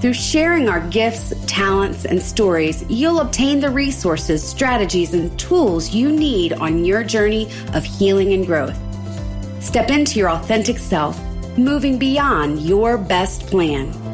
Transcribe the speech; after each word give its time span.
through 0.00 0.14
sharing 0.14 0.68
our 0.68 0.80
gifts, 0.88 1.34
talents, 1.46 2.04
and 2.04 2.22
stories, 2.22 2.84
you'll 2.88 3.20
obtain 3.20 3.60
the 3.60 3.70
resources, 3.70 4.46
strategies, 4.46 5.14
and 5.14 5.36
tools 5.38 5.90
you 5.90 6.10
need 6.10 6.52
on 6.52 6.84
your 6.84 7.02
journey 7.02 7.50
of 7.74 7.84
healing 7.84 8.32
and 8.32 8.46
growth. 8.46 8.78
Step 9.60 9.90
into 9.90 10.18
your 10.18 10.30
authentic 10.30 10.78
self, 10.78 11.20
moving 11.58 11.98
beyond 11.98 12.60
your 12.60 12.96
best 12.96 13.46
plan. 13.48 14.07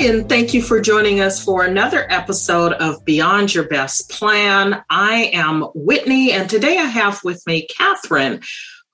And 0.00 0.26
thank 0.30 0.54
you 0.54 0.62
for 0.62 0.80
joining 0.80 1.20
us 1.20 1.44
for 1.44 1.62
another 1.62 2.10
episode 2.10 2.72
of 2.72 3.04
Beyond 3.04 3.54
Your 3.54 3.64
Best 3.64 4.08
Plan. 4.08 4.82
I 4.88 5.30
am 5.34 5.60
Whitney, 5.74 6.32
and 6.32 6.48
today 6.48 6.78
I 6.78 6.84
have 6.84 7.22
with 7.22 7.46
me 7.46 7.66
Catherine, 7.66 8.40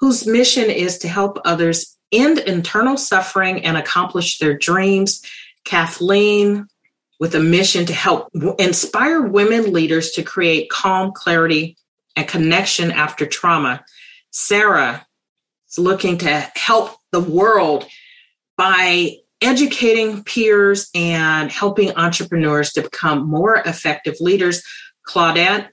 whose 0.00 0.26
mission 0.26 0.68
is 0.68 0.98
to 0.98 1.08
help 1.08 1.38
others 1.44 1.96
end 2.10 2.40
internal 2.40 2.96
suffering 2.96 3.64
and 3.64 3.76
accomplish 3.76 4.38
their 4.38 4.58
dreams. 4.58 5.22
Kathleen, 5.64 6.66
with 7.20 7.36
a 7.36 7.40
mission 7.40 7.86
to 7.86 7.92
help 7.92 8.28
inspire 8.58 9.22
women 9.22 9.72
leaders 9.72 10.10
to 10.12 10.24
create 10.24 10.70
calm, 10.70 11.12
clarity, 11.12 11.76
and 12.16 12.26
connection 12.26 12.90
after 12.90 13.26
trauma. 13.26 13.84
Sarah 14.32 15.06
is 15.70 15.78
looking 15.78 16.18
to 16.18 16.50
help 16.56 16.96
the 17.12 17.20
world 17.20 17.86
by 18.56 19.18
educating 19.40 20.24
peers 20.24 20.88
and 20.94 21.50
helping 21.50 21.92
entrepreneurs 21.92 22.72
to 22.72 22.82
become 22.82 23.28
more 23.28 23.56
effective 23.56 24.16
leaders. 24.20 24.62
Claudette, 25.06 25.68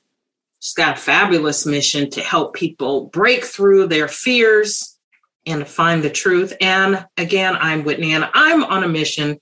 she's 0.59 0.73
got 0.73 0.97
a 0.97 1.01
fabulous 1.01 1.65
mission 1.65 2.09
to 2.11 2.21
help 2.21 2.53
people 2.53 3.05
break 3.07 3.43
through 3.43 3.87
their 3.87 4.07
fears 4.07 4.97
and 5.45 5.67
find 5.67 6.03
the 6.03 6.09
truth. 6.09 6.53
And 6.61 7.05
again, 7.17 7.55
I'm 7.59 7.83
Whitney, 7.83 8.13
and 8.13 8.29
I'm 8.33 8.63
on 8.63 8.83
a 8.83 8.87
mission 8.87 9.39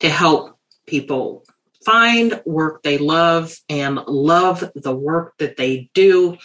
to 0.00 0.08
help 0.08 0.58
people 0.86 1.44
find 1.84 2.40
work 2.44 2.82
they 2.82 2.98
love 2.98 3.56
and 3.68 3.96
love 4.06 4.70
the 4.74 4.94
work 4.94 5.34
that 5.38 5.56
they 5.56 5.90
do. 5.94 6.38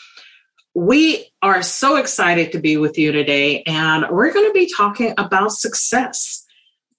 We 0.74 1.32
are 1.42 1.62
so 1.62 1.98
excited 1.98 2.52
to 2.52 2.60
be 2.60 2.78
with 2.78 2.98
you 2.98 3.12
today, 3.12 3.64
and 3.64 4.06
we're 4.12 4.34
going 4.34 4.48
to 4.48 4.54
be 4.54 4.72
talking 4.72 5.14
about 5.18 5.52
success 5.52 6.47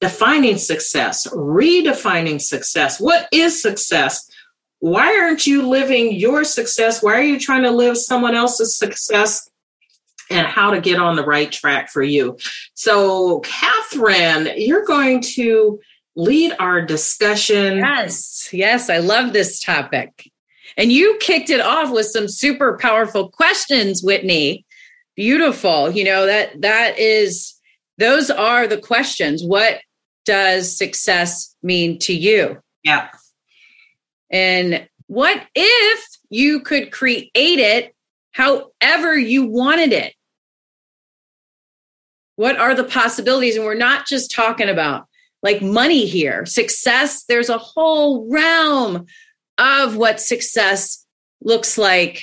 defining 0.01 0.59
success, 0.59 1.27
redefining 1.29 2.41
success. 2.41 3.01
What 3.01 3.29
is 3.33 3.61
success? 3.61 4.31
Why 4.81 5.19
aren't 5.19 5.47
you 5.47 5.69
living 5.69 6.13
your 6.13 6.45
success? 6.45 7.03
Why 7.03 7.15
are 7.15 7.23
you 7.23 7.39
trying 7.39 7.65
to 7.65 7.71
live 7.71 7.97
someone 7.97 8.35
else's 8.35 8.77
success? 8.77 9.49
And 10.31 10.47
how 10.47 10.73
to 10.73 10.81
get 10.83 10.99
on 10.99 11.17
the 11.17 11.25
right 11.25 11.51
track 11.51 11.89
for 11.89 12.03
you. 12.03 12.37
So, 12.75 13.41
Catherine, 13.41 14.51
you're 14.57 14.85
going 14.85 15.23
to 15.23 15.81
lead 16.17 16.55
our 16.59 16.83
discussion. 16.83 17.79
Yes, 17.79 18.51
yes, 18.53 18.91
I 18.91 18.99
love 18.99 19.33
this 19.33 19.59
topic. 19.59 20.31
And 20.77 20.93
you 20.93 21.17
kicked 21.19 21.49
it 21.49 21.63
off 21.63 21.91
with 21.91 22.07
some 22.07 22.29
super 22.29 22.77
powerful 22.77 23.31
questions, 23.31 24.03
Whitney. 24.03 24.67
Beautiful. 25.17 25.91
You 25.91 26.05
know, 26.05 26.27
that 26.27 26.61
that 26.61 26.99
is 26.99 27.55
those 27.97 28.31
are 28.31 28.67
the 28.67 28.79
questions. 28.79 29.43
What 29.43 29.81
does 30.29 30.77
success 30.77 31.57
mean 31.63 31.99
to 31.99 32.13
you? 32.13 32.61
Yeah. 32.85 33.09
And 34.31 34.87
what 35.07 35.43
if 35.55 36.07
you 36.29 36.61
could 36.61 36.93
create 36.93 37.31
it 37.35 37.95
however 38.33 39.17
you 39.17 39.47
wanted 39.47 39.95
it? 39.95 40.13
What 42.37 42.59
are 42.59 42.75
the 42.75 42.85
possibilities? 42.85 43.57
And 43.57 43.65
we're 43.65 43.73
not 43.73 44.07
just 44.07 44.31
talking 44.31 44.69
about 44.69 45.07
like 45.43 45.63
money 45.63 46.05
here. 46.05 46.45
Success, 46.45 47.25
there's 47.25 47.49
a 47.49 47.57
whole 47.57 48.31
realm 48.31 49.07
of 49.57 49.97
what 49.97 50.21
success 50.21 51.07
looks 51.41 51.79
like 51.79 52.23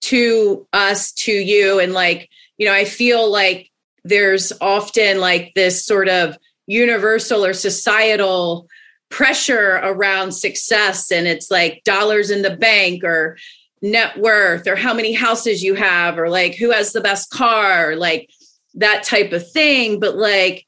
to 0.00 0.66
us, 0.72 1.12
to 1.12 1.32
you. 1.32 1.78
And 1.78 1.92
like, 1.92 2.30
you 2.56 2.64
know, 2.64 2.72
I 2.72 2.86
feel 2.86 3.30
like 3.30 3.70
there's 4.02 4.50
often 4.62 5.20
like 5.20 5.52
this 5.54 5.84
sort 5.84 6.08
of 6.08 6.38
universal 6.66 7.44
or 7.44 7.52
societal 7.52 8.68
pressure 9.08 9.80
around 9.82 10.32
success 10.32 11.12
and 11.12 11.26
it's 11.26 11.50
like 11.50 11.82
dollars 11.84 12.30
in 12.30 12.42
the 12.42 12.56
bank 12.56 13.04
or 13.04 13.36
net 13.82 14.18
worth 14.18 14.66
or 14.66 14.74
how 14.74 14.92
many 14.92 15.12
houses 15.12 15.62
you 15.62 15.74
have 15.74 16.18
or 16.18 16.28
like 16.28 16.56
who 16.56 16.70
has 16.72 16.92
the 16.92 17.00
best 17.00 17.30
car 17.30 17.94
like 17.94 18.28
that 18.74 19.02
type 19.02 19.32
of 19.32 19.50
thing. 19.50 20.00
But 20.00 20.16
like 20.16 20.66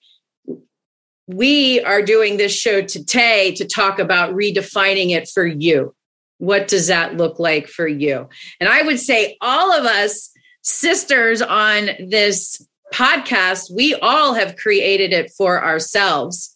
we 1.27 1.81
are 1.83 2.03
doing 2.03 2.37
this 2.37 2.57
show 2.57 2.83
today 2.83 3.53
to 3.57 3.67
talk 3.67 3.99
about 3.99 4.35
redefining 4.35 5.11
it 5.11 5.29
for 5.29 5.47
you. 5.47 5.95
What 6.39 6.69
does 6.69 6.87
that 6.87 7.17
look 7.17 7.39
like 7.39 7.67
for 7.67 7.89
you? 7.89 8.29
And 8.61 8.69
i 8.69 8.83
would 8.83 9.01
say 9.01 9.37
all 9.41 9.73
of 9.73 9.85
us 9.85 10.31
sisters 10.63 11.43
on 11.43 11.91
this 12.09 12.67
podcast, 12.93 13.75
we 13.75 13.95
all 13.97 14.35
have 14.35 14.57
created 14.57 15.13
it 15.13 15.31
for 15.31 15.63
ourselves. 15.63 16.55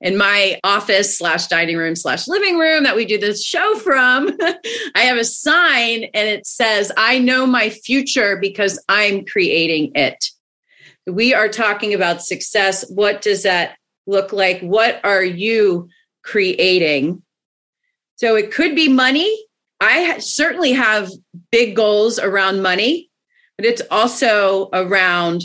In 0.00 0.18
my 0.18 0.60
office 0.64 1.16
slash 1.16 1.46
dining 1.46 1.76
room 1.76 1.96
slash 1.96 2.28
living 2.28 2.58
room 2.58 2.84
that 2.84 2.96
we 2.96 3.06
do 3.06 3.16
this 3.16 3.42
show 3.42 3.76
from, 3.76 4.36
I 4.94 5.00
have 5.00 5.16
a 5.16 5.24
sign 5.24 6.04
and 6.12 6.28
it 6.28 6.46
says, 6.46 6.92
I 6.96 7.18
know 7.18 7.46
my 7.46 7.70
future 7.70 8.36
because 8.36 8.82
I'm 8.88 9.24
creating 9.24 9.92
it. 9.94 10.26
We 11.06 11.32
are 11.32 11.48
talking 11.48 11.94
about 11.94 12.22
success. 12.22 12.84
What 12.90 13.22
does 13.22 13.44
that 13.44 13.76
look 14.06 14.32
like? 14.32 14.60
What 14.60 15.00
are 15.04 15.24
you 15.24 15.88
creating? 16.22 17.22
So 18.16 18.36
it 18.36 18.52
could 18.52 18.74
be 18.74 18.88
money. 18.88 19.34
I 19.80 20.18
certainly 20.18 20.72
have 20.72 21.10
big 21.50 21.76
goals 21.76 22.18
around 22.18 22.62
money, 22.62 23.10
but 23.56 23.66
it's 23.66 23.82
also 23.90 24.68
around 24.72 25.44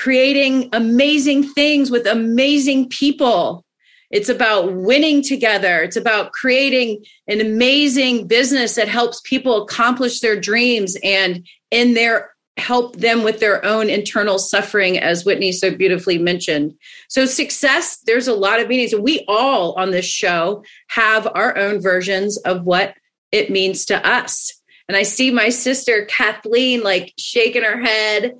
creating 0.00 0.66
amazing 0.72 1.42
things 1.42 1.90
with 1.90 2.06
amazing 2.06 2.88
people. 2.88 3.62
It's 4.10 4.30
about 4.30 4.72
winning 4.72 5.22
together. 5.22 5.82
It's 5.82 5.96
about 5.96 6.32
creating 6.32 7.04
an 7.28 7.42
amazing 7.42 8.26
business 8.26 8.76
that 8.76 8.88
helps 8.88 9.20
people 9.20 9.62
accomplish 9.62 10.20
their 10.20 10.40
dreams 10.40 10.96
and 11.04 11.46
in 11.70 11.92
their 11.92 12.30
help 12.56 12.96
them 12.96 13.22
with 13.24 13.40
their 13.40 13.62
own 13.62 13.90
internal 13.90 14.38
suffering 14.38 14.98
as 14.98 15.26
Whitney 15.26 15.52
so 15.52 15.70
beautifully 15.70 16.16
mentioned. 16.16 16.72
So 17.10 17.26
success 17.26 17.98
there's 18.06 18.26
a 18.26 18.34
lot 18.34 18.58
of 18.58 18.68
meanings 18.68 18.94
we 18.94 19.22
all 19.28 19.74
on 19.74 19.90
this 19.90 20.06
show 20.06 20.64
have 20.88 21.28
our 21.34 21.58
own 21.58 21.78
versions 21.78 22.38
of 22.38 22.64
what 22.64 22.94
it 23.32 23.50
means 23.50 23.84
to 23.86 24.06
us. 24.06 24.54
And 24.88 24.96
I 24.96 25.02
see 25.02 25.30
my 25.30 25.50
sister 25.50 26.06
Kathleen 26.06 26.82
like 26.82 27.12
shaking 27.18 27.64
her 27.64 27.78
head 27.78 28.32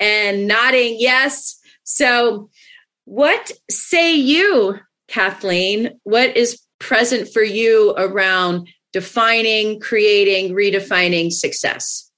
and 0.00 0.48
nodding 0.48 0.96
yes. 0.98 1.58
So, 1.84 2.50
what 3.04 3.52
say 3.70 4.14
you, 4.14 4.78
Kathleen? 5.08 5.98
What 6.04 6.36
is 6.36 6.60
present 6.78 7.28
for 7.32 7.42
you 7.42 7.94
around 7.96 8.68
defining, 8.92 9.78
creating, 9.78 10.54
redefining 10.54 11.30
success? 11.30 12.10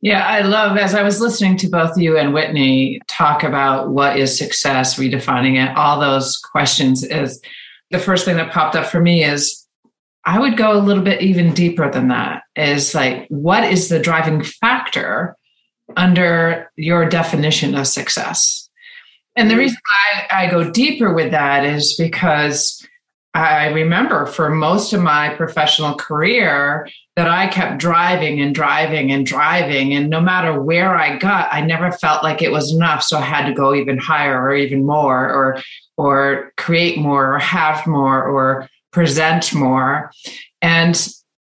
Yeah, 0.00 0.26
I 0.26 0.42
love 0.42 0.76
as 0.76 0.94
I 0.94 1.02
was 1.02 1.20
listening 1.20 1.56
to 1.58 1.68
both 1.68 1.96
you 1.96 2.18
and 2.18 2.34
Whitney 2.34 3.00
talk 3.08 3.42
about 3.42 3.90
what 3.90 4.18
is 4.18 4.36
success, 4.36 4.98
redefining 4.98 5.62
it, 5.62 5.76
all 5.76 5.98
those 5.98 6.36
questions 6.36 7.02
is 7.02 7.40
the 7.90 7.98
first 7.98 8.24
thing 8.24 8.36
that 8.36 8.52
popped 8.52 8.76
up 8.76 8.86
for 8.86 9.00
me 9.00 9.24
is 9.24 9.66
I 10.24 10.38
would 10.38 10.56
go 10.56 10.72
a 10.72 10.78
little 10.78 11.02
bit 11.02 11.22
even 11.22 11.54
deeper 11.54 11.90
than 11.90 12.08
that. 12.08 12.42
Is 12.56 12.94
like, 12.94 13.26
what 13.28 13.64
is 13.64 13.88
the 13.88 13.98
driving 13.98 14.42
factor 14.42 15.36
under 15.96 16.70
your 16.76 17.08
definition 17.08 17.74
of 17.74 17.86
success. 17.86 18.68
And 19.34 19.50
the 19.50 19.54
mm-hmm. 19.54 19.60
reason 19.60 19.78
I, 20.30 20.44
I 20.44 20.50
go 20.50 20.70
deeper 20.70 21.12
with 21.12 21.30
that 21.30 21.64
is 21.64 21.96
because 21.98 22.86
I 23.34 23.68
remember 23.68 24.26
for 24.26 24.48
most 24.48 24.92
of 24.92 25.02
my 25.02 25.34
professional 25.34 25.94
career, 25.94 26.88
that 27.16 27.28
I 27.28 27.48
kept 27.48 27.78
driving 27.78 28.40
and 28.40 28.54
driving 28.54 29.10
and 29.10 29.24
driving. 29.24 29.94
And 29.94 30.10
no 30.10 30.20
matter 30.20 30.60
where 30.60 30.94
I 30.94 31.16
got, 31.16 31.48
I 31.50 31.62
never 31.62 31.90
felt 31.90 32.22
like 32.22 32.42
it 32.42 32.52
was 32.52 32.72
enough. 32.72 33.02
So 33.02 33.18
I 33.18 33.22
had 33.22 33.46
to 33.46 33.54
go 33.54 33.74
even 33.74 33.96
higher 33.96 34.40
or 34.40 34.54
even 34.54 34.84
more 34.84 35.28
or 35.28 35.62
or 35.96 36.52
create 36.58 36.98
more 36.98 37.34
or 37.34 37.38
have 37.38 37.86
more 37.86 38.22
or 38.22 38.68
present 38.92 39.54
more. 39.54 40.10
And 40.60 41.08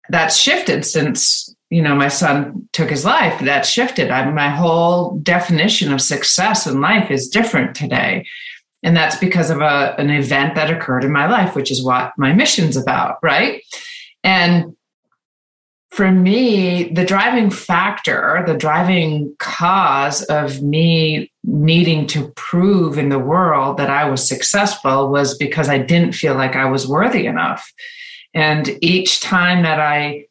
that's 0.08 0.36
shifted 0.36 0.84
since 0.84 1.52
you 1.70 1.82
know 1.82 1.94
my 1.94 2.08
son 2.08 2.68
took 2.72 2.90
his 2.90 3.04
life 3.04 3.40
that 3.40 3.66
shifted. 3.66 4.10
I, 4.10 4.30
my 4.30 4.48
whole 4.48 5.16
definition 5.18 5.92
of 5.92 6.00
success 6.00 6.66
in 6.66 6.80
life 6.80 7.10
is 7.10 7.28
different 7.28 7.74
today. 7.74 8.26
And 8.82 8.96
that's 8.96 9.16
because 9.16 9.50
of 9.50 9.60
a, 9.60 9.96
an 9.98 10.10
event 10.10 10.54
that 10.54 10.70
occurred 10.70 11.02
in 11.02 11.10
my 11.10 11.26
life 11.26 11.56
which 11.56 11.70
is 11.70 11.82
what 11.82 12.12
my 12.16 12.32
mission's 12.32 12.76
about 12.76 13.18
right? 13.22 13.62
And 14.22 14.76
for 15.96 16.12
me, 16.12 16.90
the 16.92 17.06
driving 17.06 17.48
factor, 17.48 18.44
the 18.46 18.56
driving 18.56 19.34
cause 19.38 20.22
of 20.24 20.60
me 20.60 21.32
needing 21.42 22.06
to 22.08 22.28
prove 22.36 22.98
in 22.98 23.08
the 23.08 23.18
world 23.18 23.78
that 23.78 23.88
I 23.88 24.04
was 24.04 24.28
successful 24.28 25.08
was 25.08 25.38
because 25.38 25.70
I 25.70 25.78
didn't 25.78 26.12
feel 26.12 26.34
like 26.34 26.54
I 26.54 26.66
was 26.66 26.86
worthy 26.86 27.24
enough. 27.24 27.72
And 28.34 28.76
each 28.82 29.20
time 29.20 29.62
that 29.62 29.80
I 29.80 30.26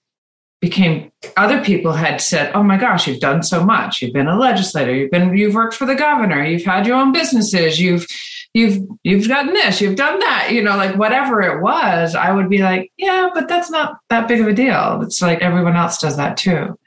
became 0.62 1.12
other 1.38 1.64
people 1.64 1.92
had 1.92 2.22
said 2.22 2.52
oh 2.56 2.64
my 2.64 2.78
gosh 2.78 3.08
you've 3.08 3.20
done 3.20 3.44
so 3.44 3.64
much. 3.64 4.02
You've 4.02 4.14
been 4.14 4.28
a 4.28 4.38
legislator. 4.38 4.94
You've 4.94 5.12
been 5.12 5.36
you've 5.38 5.56
worked 5.56 5.76
for 5.76 5.86
the 5.86 5.96
governor. 5.96 6.44
You've 6.44 6.66
had 6.66 6.88
your 6.88 6.98
own 6.98 7.12
businesses. 7.12 7.80
You've 7.80 8.08
you've 8.54 8.80
you've 9.04 9.28
done 9.28 9.54
this. 9.54 9.82
You've 9.82 9.96
done 9.96 10.20
that. 10.20 10.52
You 10.52 10.64
know 10.64 10.78
like 10.78 10.96
whatever 10.96 11.42
it 11.42 11.62
was 11.62 12.16
i 12.16 12.32
would 12.32 12.50
be 12.50 12.60
like 12.60 12.92
yeah 12.98 13.30
but 13.34 13.48
that's 13.48 13.70
not 13.70 13.98
that 14.10 14.28
big 14.28 14.42
of 14.42 14.48
a 14.48 14.54
deal. 14.54 15.02
It's 15.04 15.22
like 15.22 15.42
everyone 15.42 15.76
else 15.76 15.98
does 16.00 16.18
that 16.18 16.38
too. 16.38 16.78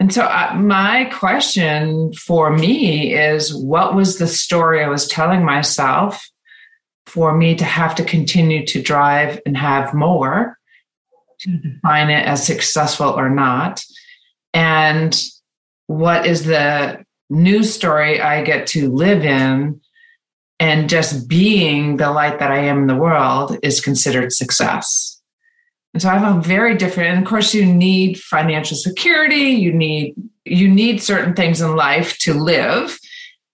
And 0.00 0.12
so 0.12 0.22
I, 0.22 0.52
uh, 0.52 0.54
my 0.54 1.04
question 1.12 2.14
for 2.14 2.56
me 2.56 3.14
is 3.14 3.54
what 3.54 3.94
was 3.94 4.18
the 4.18 4.26
story 4.26 4.82
i 4.82 4.88
was 4.88 5.06
telling 5.06 5.44
myself 5.44 6.26
for 7.06 7.36
me 7.36 7.54
to 7.56 7.64
have 7.64 7.94
to 7.96 8.04
continue 8.04 8.64
to 8.66 8.80
drive 8.80 9.40
and 9.44 9.56
have 9.56 9.92
more 9.92 10.56
to 11.40 11.56
define 11.56 12.10
it 12.10 12.26
as 12.26 12.46
successful 12.46 13.08
or 13.08 13.30
not 13.30 13.82
and 14.52 15.22
what 15.86 16.26
is 16.26 16.44
the 16.44 17.04
new 17.28 17.62
story 17.62 18.20
i 18.20 18.42
get 18.42 18.66
to 18.66 18.90
live 18.90 19.24
in 19.24 19.80
and 20.60 20.90
just 20.90 21.26
being 21.26 21.96
the 21.96 22.12
light 22.12 22.38
that 22.38 22.52
I 22.52 22.58
am 22.58 22.82
in 22.82 22.86
the 22.86 22.94
world 22.94 23.56
is 23.62 23.80
considered 23.80 24.30
success. 24.30 25.20
And 25.94 26.02
so 26.02 26.10
I 26.10 26.18
have 26.18 26.36
a 26.36 26.40
very 26.40 26.76
different, 26.76 27.08
and 27.08 27.22
of 27.22 27.28
course 27.28 27.54
you 27.54 27.64
need 27.64 28.20
financial 28.20 28.76
security, 28.76 29.48
you 29.48 29.72
need 29.72 30.14
you 30.44 30.68
need 30.68 31.02
certain 31.02 31.34
things 31.34 31.60
in 31.60 31.76
life 31.76 32.18
to 32.18 32.34
live. 32.34 32.98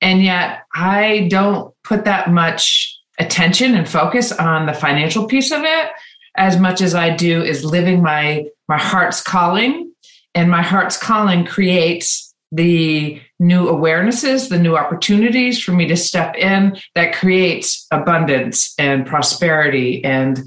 And 0.00 0.23
yet 0.23 0.61
I 0.75 1.29
don't 1.31 1.75
put 1.85 2.05
that 2.05 2.31
much 2.31 2.93
attention 3.19 3.75
and 3.75 3.89
focus 3.89 4.32
on 4.32 4.67
the 4.67 4.75
financial 4.75 5.27
piece 5.27 5.50
of 5.53 5.62
it 5.62 5.91
as 6.37 6.59
much 6.59 6.81
as 6.81 6.94
I 6.94 7.15
do 7.15 7.43
is 7.43 7.65
living 7.65 8.03
my 8.03 8.47
my 8.69 8.79
heart's 8.79 9.23
calling. 9.23 9.93
And 10.35 10.50
my 10.50 10.62
heart's 10.62 10.99
calling 10.99 11.47
creates 11.47 12.35
the 12.53 13.21
new 13.38 13.67
awarenesses, 13.67 14.49
the 14.49 14.59
new 14.59 14.77
opportunities 14.77 15.62
for 15.62 15.73
me 15.73 15.87
to 15.88 15.97
step 15.97 16.37
in 16.37 16.77
that 16.94 17.15
creates 17.15 17.87
abundance 17.91 18.75
and 18.79 19.06
prosperity 19.06 20.05
and 20.05 20.41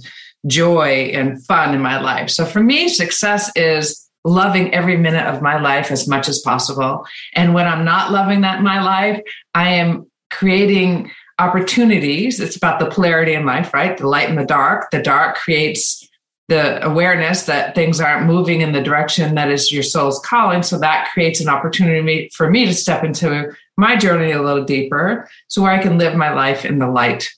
joy 0.47 1.12
and 1.13 1.44
fun 1.45 1.75
in 1.75 1.81
my 1.81 2.00
life. 2.00 2.30
So 2.30 2.45
for 2.45 2.62
me, 2.62 2.88
success 2.88 3.51
is 3.56 4.09
loving 4.24 4.74
every 4.74 4.97
minute 4.97 5.25
of 5.25 5.42
my 5.42 5.59
life 5.59 5.92
as 5.92 6.07
much 6.07 6.30
as 6.30 6.39
possible. 6.39 7.06
And 7.33 7.53
when 7.53 7.68
I'm 7.68 7.85
not 7.85 8.12
loving 8.12 8.42
that 8.42 8.59
in 8.59 8.63
my 8.63 8.81
life, 8.81 9.21
I 9.53 9.69
am 9.71 10.09
creating 10.30 11.12
opportunities. 11.39 12.39
It's 12.39 12.56
about 12.56 12.80
the 12.80 12.89
polarity 12.89 13.33
in 13.33 13.45
life, 13.45 13.74
right? 13.74 13.97
The 13.97 14.07
light 14.07 14.30
and 14.30 14.38
the 14.38 14.45
dark. 14.45 14.91
The 14.91 15.01
dark 15.01 15.38
creates 15.38 16.07
the 16.50 16.83
awareness 16.83 17.44
that 17.44 17.75
things 17.75 18.01
aren't 18.01 18.25
moving 18.25 18.62
in 18.62 18.71
the 18.71 18.81
direction 18.81 19.36
that 19.36 19.51
is 19.51 19.71
your 19.71 19.83
soul's 19.83 20.19
calling. 20.19 20.63
So 20.63 20.80
that 20.80 21.09
creates 21.13 21.39
an 21.39 21.47
opportunity 21.47 22.30
for 22.33 22.50
me 22.50 22.65
to 22.65 22.74
step 22.74 23.03
into 23.03 23.56
my 23.77 23.95
journey 23.95 24.31
a 24.31 24.41
little 24.41 24.65
deeper 24.65 25.30
so 25.47 25.62
where 25.62 25.71
I 25.71 25.81
can 25.81 25.97
live 25.97 26.15
my 26.15 26.33
life 26.33 26.65
in 26.65 26.80
the 26.80 26.88
light 26.88 27.30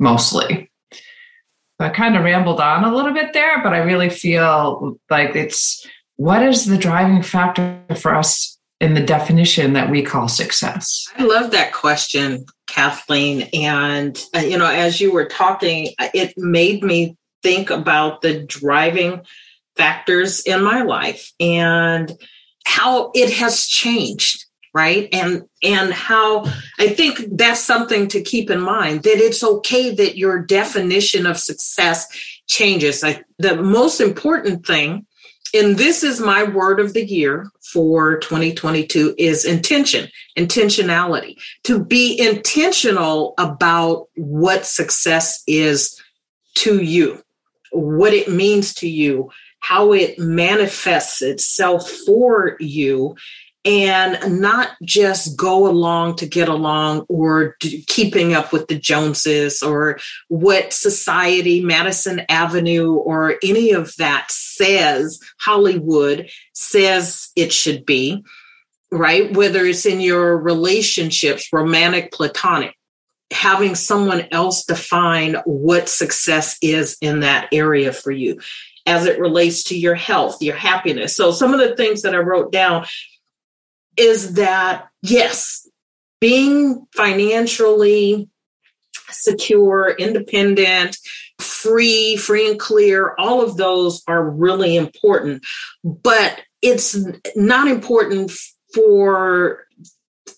mostly. 0.00 0.70
I 1.78 1.90
kind 1.90 2.16
of 2.16 2.24
rambled 2.24 2.60
on 2.60 2.84
a 2.84 2.94
little 2.94 3.12
bit 3.12 3.34
there, 3.34 3.62
but 3.62 3.74
I 3.74 3.78
really 3.78 4.08
feel 4.08 4.98
like 5.10 5.36
it's 5.36 5.86
what 6.16 6.42
is 6.42 6.64
the 6.64 6.78
driving 6.78 7.22
factor 7.22 7.78
for 8.00 8.14
us 8.14 8.58
in 8.80 8.94
the 8.94 9.02
definition 9.02 9.74
that 9.74 9.90
we 9.90 10.02
call 10.02 10.28
success? 10.28 11.06
I 11.16 11.24
love 11.24 11.50
that 11.50 11.72
question, 11.72 12.46
Kathleen. 12.76 13.48
And, 13.54 14.22
uh, 14.34 14.40
you 14.40 14.58
know, 14.58 14.70
as 14.70 15.00
you 15.00 15.10
were 15.10 15.24
talking, 15.24 15.88
it 15.98 16.34
made 16.36 16.84
me 16.84 17.16
think 17.42 17.70
about 17.70 18.20
the 18.20 18.42
driving 18.42 19.22
factors 19.76 20.40
in 20.40 20.62
my 20.62 20.82
life 20.82 21.32
and 21.40 22.12
how 22.66 23.10
it 23.14 23.32
has 23.32 23.66
changed 23.66 24.44
right 24.74 25.08
and 25.12 25.42
and 25.62 25.92
how 25.92 26.44
i 26.78 26.88
think 26.88 27.24
that's 27.32 27.60
something 27.60 28.08
to 28.08 28.22
keep 28.22 28.50
in 28.50 28.60
mind 28.60 29.02
that 29.02 29.18
it's 29.18 29.44
okay 29.44 29.94
that 29.94 30.16
your 30.16 30.40
definition 30.40 31.26
of 31.26 31.38
success 31.38 32.06
changes 32.48 33.04
I, 33.04 33.22
the 33.38 33.56
most 33.62 34.00
important 34.00 34.66
thing 34.66 35.05
and 35.54 35.76
this 35.76 36.02
is 36.02 36.20
my 36.20 36.44
word 36.44 36.80
of 36.80 36.92
the 36.92 37.04
year 37.04 37.50
for 37.72 38.18
2022 38.18 39.14
is 39.18 39.44
intention 39.44 40.08
intentionality. 40.38 41.36
To 41.64 41.82
be 41.82 42.18
intentional 42.18 43.34
about 43.38 44.08
what 44.14 44.66
success 44.66 45.42
is 45.46 46.00
to 46.56 46.82
you 46.82 47.22
what 47.76 48.14
it 48.14 48.28
means 48.28 48.74
to 48.74 48.88
you, 48.88 49.30
how 49.60 49.92
it 49.92 50.18
manifests 50.18 51.22
itself 51.22 51.90
for 51.90 52.56
you, 52.60 53.16
and 53.66 54.40
not 54.40 54.70
just 54.84 55.36
go 55.36 55.68
along 55.68 56.14
to 56.16 56.26
get 56.26 56.48
along 56.48 57.04
or 57.08 57.56
keeping 57.88 58.32
up 58.32 58.52
with 58.52 58.68
the 58.68 58.78
Joneses 58.78 59.60
or 59.60 59.98
what 60.28 60.72
society, 60.72 61.60
Madison 61.60 62.22
Avenue, 62.28 62.94
or 62.94 63.34
any 63.42 63.72
of 63.72 63.92
that 63.96 64.30
says, 64.30 65.18
Hollywood 65.40 66.30
says 66.52 67.30
it 67.34 67.52
should 67.52 67.84
be, 67.84 68.24
right? 68.92 69.36
Whether 69.36 69.64
it's 69.64 69.84
in 69.84 70.00
your 70.00 70.38
relationships, 70.38 71.52
romantic, 71.52 72.12
platonic 72.12 72.74
having 73.32 73.74
someone 73.74 74.24
else 74.30 74.64
define 74.64 75.34
what 75.44 75.88
success 75.88 76.56
is 76.62 76.96
in 77.00 77.20
that 77.20 77.48
area 77.52 77.92
for 77.92 78.12
you 78.12 78.38
as 78.86 79.04
it 79.04 79.18
relates 79.18 79.64
to 79.64 79.76
your 79.76 79.96
health, 79.96 80.40
your 80.40 80.54
happiness. 80.54 81.16
So, 81.16 81.32
some 81.32 81.52
of 81.52 81.58
the 81.58 81.74
things 81.74 82.02
that 82.02 82.14
I 82.14 82.18
wrote 82.18 82.52
down 82.52 82.86
is 83.96 84.34
that 84.34 84.88
yes, 85.02 85.68
being 86.20 86.86
financially 86.94 88.28
secure, 89.10 89.94
independent, 89.98 90.98
free, 91.38 92.16
free 92.16 92.50
and 92.50 92.58
clear, 92.58 93.14
all 93.18 93.42
of 93.42 93.56
those 93.56 94.02
are 94.06 94.28
really 94.28 94.76
important. 94.76 95.44
But 95.84 96.40
it's 96.62 96.96
not 97.36 97.68
important 97.68 98.32
for 98.74 99.66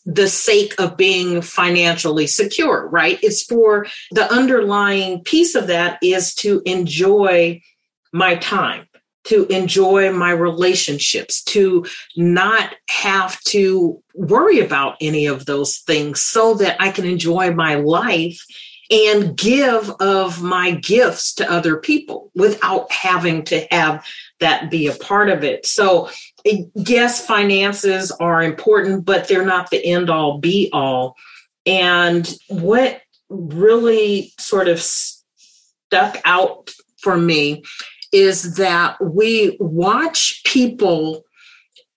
the 0.05 0.29
sake 0.29 0.75
of 0.79 0.97
being 0.97 1.43
financially 1.43 2.27
secure, 2.27 2.89
right? 2.89 3.19
It's 3.23 3.45
for 3.45 3.87
the 4.11 4.31
underlying 4.33 5.23
piece 5.23 5.55
of 5.55 5.67
that 5.67 5.99
is 6.03 6.35
to 6.37 6.63
enjoy 6.65 7.61
my 8.13 8.37
time, 8.37 8.87
to 9.29 9.47
enjoy 9.47 10.11
my 10.11 10.31
relationships, 10.31 11.43
to 11.43 11.85
not 12.17 12.75
have 12.89 13.39
to 13.41 14.03
worry 14.15 14.61
about 14.61 14.97
any 15.03 15.27
of 15.27 15.45
those 15.45 15.79
things 15.79 16.21
so 16.21 16.55
that 16.55 16.81
I 16.81 16.91
can 16.91 17.05
enjoy 17.05 17.53
my 17.53 17.75
life 17.75 18.43
and 18.91 19.37
give 19.37 19.91
of 20.01 20.43
my 20.43 20.71
gifts 20.71 21.35
to 21.35 21.51
other 21.51 21.77
people 21.77 22.31
without 22.35 22.91
having 22.91 23.45
to 23.45 23.67
have 23.71 24.03
that 24.41 24.71
be 24.71 24.87
a 24.87 24.95
part 24.95 25.29
of 25.29 25.45
it. 25.45 25.67
So 25.67 26.09
yes, 26.75 27.27
finances 27.27 28.11
are 28.13 28.43
important, 28.43 29.05
but 29.05 29.29
they're 29.29 29.45
not 29.45 29.69
the 29.69 29.85
end 29.85 30.09
all 30.09 30.39
be 30.39 30.71
all. 30.73 31.17
And 31.67 32.27
what 32.49 33.03
really 33.29 34.33
sort 34.39 34.69
of 34.69 34.81
stuck 34.81 36.19
out 36.25 36.71
for 37.03 37.19
me 37.19 37.63
is 38.13 38.55
that 38.57 38.97
we 39.01 39.57
watch 39.61 40.43
people 40.45 41.25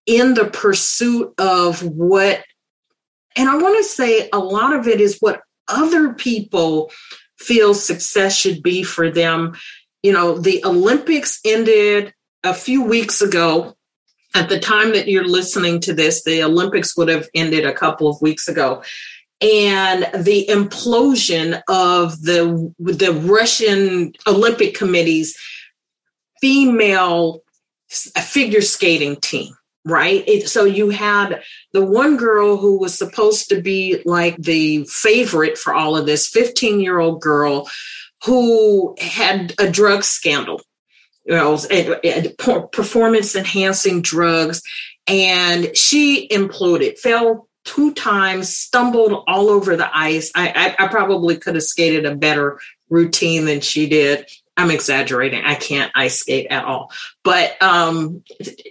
in 0.05 0.33
the 0.33 0.45
pursuit 0.45 1.33
of 1.37 1.83
what, 1.83 2.43
and 3.35 3.49
I 3.49 3.57
want 3.57 3.77
to 3.77 3.83
say 3.83 4.29
a 4.33 4.39
lot 4.39 4.73
of 4.73 4.87
it 4.87 4.99
is 4.99 5.17
what 5.19 5.41
other 5.67 6.13
people 6.13 6.91
feel 7.37 7.73
success 7.73 8.35
should 8.35 8.61
be 8.61 8.83
for 8.83 9.09
them. 9.09 9.55
You 10.03 10.13
know, 10.13 10.37
the 10.37 10.63
Olympics 10.65 11.39
ended 11.45 12.13
a 12.43 12.53
few 12.53 12.83
weeks 12.83 13.21
ago, 13.21 13.75
at 14.33 14.49
the 14.49 14.59
time 14.59 14.93
that 14.93 15.07
you're 15.07 15.27
listening 15.27 15.79
to 15.81 15.93
this, 15.93 16.23
the 16.23 16.43
Olympics 16.43 16.95
would 16.95 17.09
have 17.09 17.27
ended 17.35 17.65
a 17.65 17.73
couple 17.73 18.07
of 18.07 18.21
weeks 18.21 18.47
ago. 18.47 18.81
And 19.41 20.07
the 20.23 20.45
implosion 20.49 21.61
of 21.67 22.21
the 22.21 22.73
the 22.79 23.11
Russian 23.11 24.13
Olympic 24.27 24.75
Committee's 24.75 25.35
female 26.41 27.43
figure 27.89 28.61
skating 28.61 29.15
team 29.17 29.53
right? 29.85 30.23
It, 30.27 30.49
so 30.49 30.65
you 30.65 30.89
had 30.89 31.41
the 31.73 31.85
one 31.85 32.17
girl 32.17 32.57
who 32.57 32.79
was 32.79 32.97
supposed 32.97 33.49
to 33.49 33.61
be 33.61 34.01
like 34.05 34.37
the 34.37 34.83
favorite 34.85 35.57
for 35.57 35.73
all 35.73 35.97
of 35.97 36.05
this 36.05 36.27
15 36.27 36.79
year 36.79 36.99
old 36.99 37.21
girl 37.21 37.69
who 38.23 38.95
had 38.99 39.53
a 39.59 39.69
drug 39.69 40.03
scandal, 40.03 40.61
you 41.25 41.33
know, 41.35 41.57
performance 42.71 43.35
enhancing 43.35 44.01
drugs. 44.01 44.61
And 45.07 45.75
she 45.75 46.27
imploded, 46.27 46.99
fell 46.99 47.47
two 47.65 47.93
times, 47.93 48.55
stumbled 48.55 49.23
all 49.27 49.49
over 49.49 49.75
the 49.75 49.89
ice. 49.97 50.31
I, 50.35 50.75
I, 50.79 50.85
I 50.85 50.87
probably 50.89 51.37
could 51.37 51.55
have 51.55 51.63
skated 51.63 52.05
a 52.05 52.15
better 52.15 52.59
routine 52.89 53.45
than 53.45 53.61
she 53.61 53.89
did. 53.89 54.29
I'm 54.57 54.71
exaggerating. 54.71 55.43
I 55.43 55.55
can't 55.55 55.91
ice 55.95 56.19
skate 56.19 56.47
at 56.49 56.65
all. 56.65 56.91
But 57.23 57.61
um, 57.61 58.23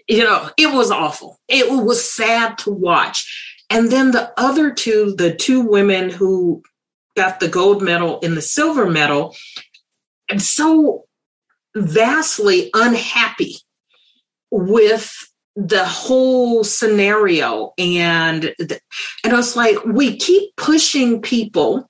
you 0.09 0.25
know, 0.25 0.51
it 0.57 0.73
was 0.73 0.91
awful. 0.91 1.39
It 1.49 1.71
was 1.71 2.05
sad 2.05 2.59
to 2.59 2.71
watch. 2.71 3.59
And 3.71 3.91
then 3.91 4.11
the 4.11 4.33
other 4.37 4.73
two, 4.73 5.15
the 5.17 5.35
two 5.35 5.61
women 5.63 6.11
who 6.11 6.63
got 7.17 7.41
the 7.41 7.49
gold 7.49 7.83
medal 7.83 8.19
and 8.23 8.37
the 8.37 8.43
silver 8.43 8.91
medal, 8.91 9.35
I'm 10.31 10.39
so 10.39 11.05
vastly 11.75 12.71
unhappy 12.75 13.57
with 14.51 15.15
the 15.57 15.85
whole 15.85 16.65
scenario 16.65 17.73
and 17.77 18.55
and 18.59 19.33
I 19.33 19.35
was 19.35 19.57
like 19.57 19.85
we 19.85 20.17
keep 20.17 20.55
pushing 20.57 21.21
people 21.21 21.90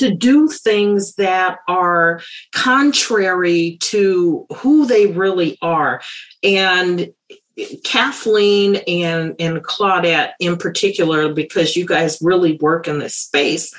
to 0.00 0.14
do 0.14 0.48
things 0.48 1.14
that 1.16 1.58
are 1.68 2.22
contrary 2.54 3.76
to 3.80 4.46
who 4.56 4.86
they 4.86 5.06
really 5.08 5.58
are. 5.60 6.00
And 6.42 7.12
Kathleen 7.84 8.76
and, 8.88 9.34
and 9.38 9.62
Claudette 9.62 10.32
in 10.40 10.56
particular, 10.56 11.32
because 11.34 11.76
you 11.76 11.86
guys 11.86 12.18
really 12.22 12.56
work 12.62 12.88
in 12.88 12.98
this 12.98 13.14
space, 13.14 13.74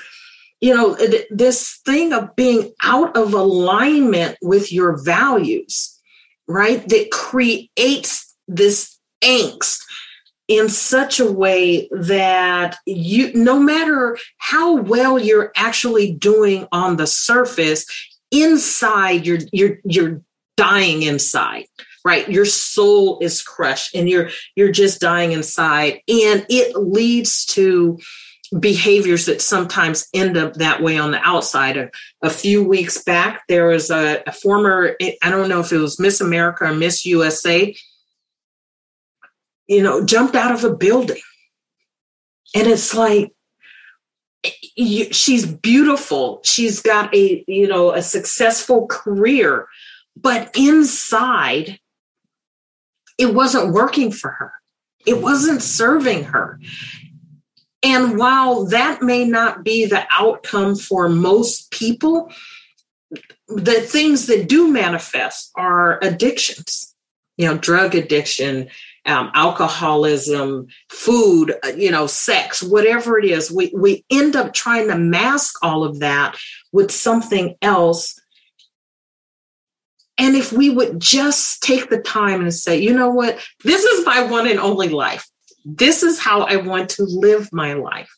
you 0.59 0.75
know, 0.75 0.95
this 1.31 1.79
thing 1.85 2.13
of 2.13 2.35
being 2.35 2.71
out 2.83 3.17
of 3.17 3.33
alignment 3.33 4.37
with 4.43 4.71
your 4.71 5.03
values, 5.03 5.99
right? 6.47 6.87
That 6.87 7.09
creates 7.09 8.31
this 8.47 8.95
angst 9.23 9.79
in 10.51 10.67
such 10.67 11.17
a 11.17 11.31
way 11.31 11.87
that 11.91 12.77
you 12.85 13.33
no 13.33 13.57
matter 13.57 14.17
how 14.37 14.75
well 14.75 15.17
you're 15.17 15.53
actually 15.55 16.11
doing 16.11 16.67
on 16.73 16.97
the 16.97 17.07
surface 17.07 17.85
inside 18.31 19.25
you're 19.25 19.39
you're 19.53 19.77
you're 19.85 20.21
dying 20.57 21.03
inside 21.03 21.65
right? 22.03 22.27
Your 22.29 22.45
soul 22.45 23.19
is 23.21 23.43
crushed 23.43 23.93
and 23.93 24.09
you're 24.09 24.29
you're 24.55 24.71
just 24.71 24.99
dying 24.99 25.33
inside. 25.33 26.01
And 26.07 26.43
it 26.49 26.75
leads 26.75 27.45
to 27.47 27.99
behaviors 28.59 29.27
that 29.27 29.39
sometimes 29.39 30.07
end 30.13 30.35
up 30.35 30.55
that 30.55 30.81
way 30.81 30.97
on 30.97 31.11
the 31.11 31.19
outside. 31.21 31.77
A, 31.77 31.91
a 32.21 32.29
few 32.29 32.63
weeks 32.63 33.03
back 33.03 33.43
there 33.47 33.67
was 33.67 33.89
a, 33.89 34.21
a 34.27 34.31
former 34.31 34.95
i 35.23 35.29
don't 35.29 35.49
know 35.49 35.61
if 35.61 35.71
it 35.71 35.77
was 35.77 35.99
miss 35.99 36.21
america 36.21 36.65
or 36.65 36.73
miss 36.73 37.05
usa 37.05 37.75
you 39.71 39.81
know, 39.81 40.03
jumped 40.03 40.35
out 40.35 40.51
of 40.51 40.65
a 40.65 40.75
building. 40.75 41.21
And 42.53 42.67
it's 42.67 42.93
like, 42.93 43.31
she's 44.77 45.45
beautiful. 45.45 46.41
She's 46.43 46.81
got 46.81 47.15
a, 47.15 47.45
you 47.47 47.69
know, 47.69 47.93
a 47.93 48.01
successful 48.01 48.85
career, 48.87 49.67
but 50.17 50.51
inside, 50.57 51.79
it 53.17 53.33
wasn't 53.33 53.71
working 53.71 54.11
for 54.11 54.31
her. 54.31 54.51
It 55.07 55.21
wasn't 55.21 55.63
serving 55.63 56.25
her. 56.25 56.59
And 57.81 58.17
while 58.17 58.65
that 58.65 59.01
may 59.01 59.23
not 59.23 59.63
be 59.63 59.85
the 59.85 60.05
outcome 60.11 60.75
for 60.75 61.07
most 61.07 61.71
people, 61.71 62.29
the 63.47 63.79
things 63.79 64.27
that 64.27 64.49
do 64.49 64.67
manifest 64.67 65.49
are 65.55 65.97
addictions, 66.03 66.93
you 67.37 67.45
know, 67.45 67.57
drug 67.57 67.95
addiction, 67.95 68.69
um, 69.05 69.31
alcoholism, 69.33 70.67
food, 70.89 71.55
uh, 71.63 71.69
you 71.69 71.91
know, 71.91 72.07
sex, 72.07 72.61
whatever 72.61 73.17
it 73.17 73.25
is, 73.25 73.51
we, 73.51 73.71
we 73.75 74.05
end 74.09 74.35
up 74.35 74.53
trying 74.53 74.87
to 74.87 74.97
mask 74.97 75.55
all 75.63 75.83
of 75.83 75.99
that 75.99 76.37
with 76.71 76.91
something 76.91 77.55
else. 77.61 78.19
And 80.17 80.35
if 80.35 80.53
we 80.53 80.69
would 80.69 80.99
just 80.99 81.63
take 81.63 81.89
the 81.89 81.99
time 81.99 82.41
and 82.41 82.53
say, 82.53 82.77
you 82.77 82.93
know 82.93 83.09
what, 83.09 83.39
this 83.63 83.83
is 83.83 84.05
my 84.05 84.23
one 84.23 84.47
and 84.47 84.59
only 84.59 84.89
life. 84.89 85.27
This 85.65 86.03
is 86.03 86.19
how 86.19 86.41
I 86.41 86.57
want 86.57 86.89
to 86.91 87.03
live 87.03 87.49
my 87.51 87.73
life. 87.73 88.11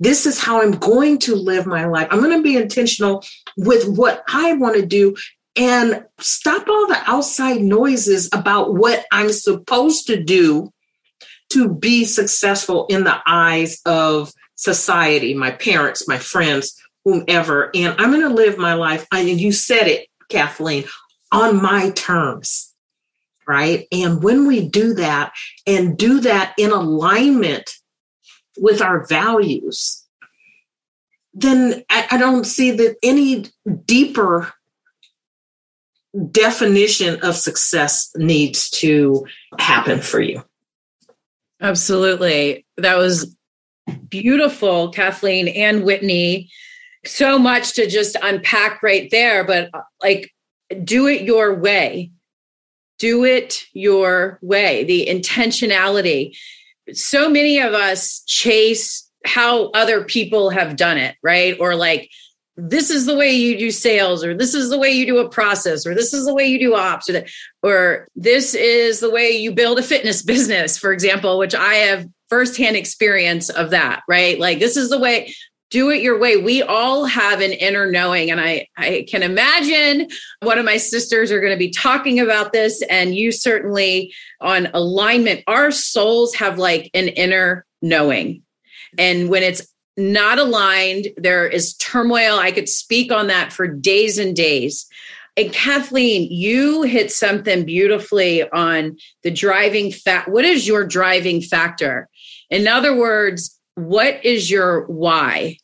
This 0.00 0.26
is 0.26 0.40
how 0.40 0.62
I'm 0.62 0.72
going 0.72 1.18
to 1.20 1.34
live 1.34 1.66
my 1.66 1.86
life. 1.86 2.08
I'm 2.10 2.20
going 2.20 2.36
to 2.36 2.42
be 2.42 2.56
intentional 2.56 3.24
with 3.56 3.88
what 3.88 4.22
I 4.28 4.54
want 4.54 4.76
to 4.76 4.84
do 4.84 5.16
and 5.56 6.04
stop 6.18 6.68
all 6.68 6.86
the 6.86 7.02
outside 7.06 7.60
noises 7.60 8.28
about 8.32 8.74
what 8.74 9.04
I'm 9.10 9.30
supposed 9.30 10.06
to 10.08 10.22
do 10.22 10.72
to 11.50 11.72
be 11.72 12.04
successful 12.04 12.86
in 12.86 13.04
the 13.04 13.18
eyes 13.26 13.80
of 13.86 14.32
society, 14.56 15.34
my 15.34 15.50
parents, 15.52 16.08
my 16.08 16.18
friends, 16.18 16.74
whomever. 17.04 17.70
And 17.74 17.94
I'm 17.98 18.10
going 18.10 18.22
to 18.22 18.34
live 18.34 18.58
my 18.58 18.74
life. 18.74 19.06
And 19.12 19.28
you 19.28 19.52
said 19.52 19.86
it, 19.86 20.08
Kathleen, 20.28 20.84
on 21.32 21.62
my 21.62 21.90
terms. 21.90 22.72
Right. 23.48 23.86
And 23.92 24.24
when 24.24 24.48
we 24.48 24.68
do 24.68 24.94
that 24.94 25.32
and 25.68 25.96
do 25.96 26.20
that 26.20 26.54
in 26.58 26.72
alignment 26.72 27.70
with 28.58 28.82
our 28.82 29.06
values, 29.06 30.04
then 31.32 31.84
I, 31.88 32.08
I 32.12 32.16
don't 32.16 32.44
see 32.44 32.72
that 32.72 32.96
any 33.04 33.44
deeper 33.84 34.52
definition 36.30 37.20
of 37.22 37.36
success 37.36 38.10
needs 38.16 38.70
to 38.70 39.26
happen 39.58 40.00
for 40.00 40.20
you. 40.20 40.42
Absolutely. 41.60 42.66
That 42.76 42.96
was 42.96 43.36
beautiful, 44.08 44.90
Kathleen 44.90 45.48
and 45.48 45.84
Whitney. 45.84 46.50
So 47.04 47.38
much 47.38 47.74
to 47.74 47.86
just 47.86 48.16
unpack 48.22 48.82
right 48.82 49.08
there, 49.10 49.44
but 49.44 49.70
uh, 49.72 49.82
like, 50.02 50.32
do 50.82 51.06
it 51.06 51.22
your 51.22 51.54
way. 51.54 52.10
Do 52.98 53.24
it 53.24 53.62
your 53.72 54.38
way. 54.42 54.84
The 54.84 55.06
intentionality. 55.06 56.36
So 56.92 57.28
many 57.30 57.60
of 57.60 57.74
us 57.74 58.22
chase 58.26 59.08
how 59.24 59.70
other 59.70 60.04
people 60.04 60.50
have 60.50 60.76
done 60.76 60.98
it, 60.98 61.16
right? 61.22 61.56
Or 61.60 61.74
like, 61.74 62.10
this 62.56 62.90
is 62.90 63.06
the 63.06 63.16
way 63.16 63.30
you 63.30 63.58
do 63.58 63.70
sales 63.70 64.24
or 64.24 64.34
this 64.34 64.54
is 64.54 64.70
the 64.70 64.78
way 64.78 64.90
you 64.90 65.06
do 65.06 65.18
a 65.18 65.28
process 65.28 65.86
or 65.86 65.94
this 65.94 66.14
is 66.14 66.24
the 66.24 66.34
way 66.34 66.46
you 66.46 66.58
do 66.58 66.74
ops 66.74 67.08
or, 67.08 67.12
that, 67.12 67.28
or 67.62 68.08
this 68.16 68.54
is 68.54 69.00
the 69.00 69.10
way 69.10 69.30
you 69.30 69.52
build 69.52 69.78
a 69.78 69.82
fitness 69.82 70.22
business 70.32 70.78
for 70.78 70.92
example 70.92 71.38
which 71.38 71.54
i 71.54 71.74
have 71.74 72.06
firsthand 72.28 72.76
experience 72.76 73.48
of 73.50 73.70
that 73.70 74.02
right? 74.08 74.38
Like 74.38 74.58
this 74.58 74.76
is 74.76 74.90
the 74.90 74.98
way 74.98 75.32
do 75.70 75.90
it 75.90 76.00
your 76.00 76.16
way. 76.16 76.36
We 76.36 76.62
all 76.62 77.06
have 77.06 77.40
an 77.40 77.50
inner 77.50 77.90
knowing 77.90 78.30
and 78.30 78.40
i 78.40 78.66
i 78.76 79.04
can 79.08 79.22
imagine 79.22 80.08
one 80.42 80.58
of 80.58 80.64
my 80.64 80.76
sisters 80.76 81.32
are 81.32 81.40
going 81.40 81.52
to 81.52 81.58
be 81.58 81.70
talking 81.70 82.20
about 82.20 82.52
this 82.52 82.82
and 82.88 83.16
you 83.16 83.32
certainly 83.32 84.14
on 84.40 84.68
alignment 84.74 85.42
our 85.46 85.70
souls 85.70 86.34
have 86.34 86.58
like 86.58 86.90
an 86.94 87.08
inner 87.08 87.64
knowing. 87.82 88.42
And 88.98 89.28
when 89.28 89.42
it's 89.42 89.66
not 89.96 90.38
aligned. 90.38 91.08
There 91.16 91.46
is 91.46 91.74
turmoil. 91.74 92.38
I 92.38 92.52
could 92.52 92.68
speak 92.68 93.12
on 93.12 93.28
that 93.28 93.52
for 93.52 93.66
days 93.66 94.18
and 94.18 94.36
days. 94.36 94.86
And 95.36 95.52
Kathleen, 95.52 96.28
you 96.30 96.82
hit 96.82 97.12
something 97.12 97.64
beautifully 97.64 98.48
on 98.50 98.96
the 99.22 99.30
driving 99.30 99.92
fact. 99.92 100.28
What 100.28 100.44
is 100.44 100.66
your 100.66 100.86
driving 100.86 101.42
factor? 101.42 102.08
In 102.48 102.66
other 102.66 102.96
words, 102.96 103.58
what 103.74 104.24
is 104.24 104.50
your 104.50 104.86
why? 104.86 105.58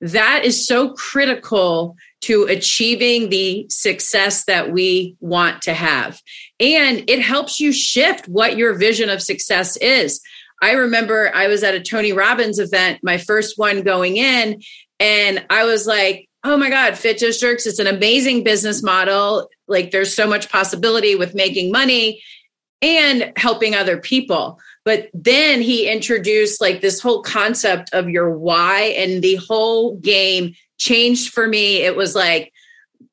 That 0.00 0.44
is 0.44 0.66
so 0.66 0.92
critical 0.92 1.96
to 2.20 2.44
achieving 2.44 3.30
the 3.30 3.66
success 3.68 4.44
that 4.44 4.70
we 4.70 5.16
want 5.20 5.62
to 5.62 5.72
have. 5.72 6.20
And 6.60 7.08
it 7.08 7.20
helps 7.20 7.58
you 7.58 7.72
shift 7.72 8.28
what 8.28 8.56
your 8.56 8.74
vision 8.74 9.08
of 9.08 9.22
success 9.22 9.76
is. 9.78 10.20
I 10.60 10.72
remember 10.72 11.30
I 11.34 11.46
was 11.46 11.62
at 11.62 11.74
a 11.74 11.80
Tony 11.80 12.12
Robbins 12.12 12.58
event, 12.58 13.00
my 13.02 13.18
first 13.18 13.58
one 13.58 13.82
going 13.82 14.16
in, 14.16 14.60
and 15.00 15.46
I 15.50 15.64
was 15.64 15.86
like, 15.86 16.28
oh 16.44 16.56
my 16.56 16.70
God, 16.70 16.96
Fit 16.96 17.18
Districts, 17.18 17.66
it's 17.66 17.78
an 17.78 17.86
amazing 17.86 18.44
business 18.44 18.82
model. 18.82 19.48
Like 19.66 19.90
there's 19.90 20.14
so 20.14 20.26
much 20.26 20.48
possibility 20.50 21.14
with 21.14 21.34
making 21.34 21.72
money 21.72 22.22
and 22.80 23.32
helping 23.36 23.74
other 23.74 23.98
people. 23.98 24.58
But 24.84 25.10
then 25.12 25.60
he 25.60 25.90
introduced 25.90 26.60
like 26.60 26.80
this 26.80 27.00
whole 27.00 27.22
concept 27.22 27.90
of 27.92 28.08
your 28.08 28.30
why, 28.30 28.94
and 28.96 29.22
the 29.22 29.36
whole 29.36 29.96
game 29.96 30.54
changed 30.78 31.32
for 31.32 31.46
me. 31.46 31.78
It 31.78 31.96
was 31.96 32.14
like, 32.14 32.52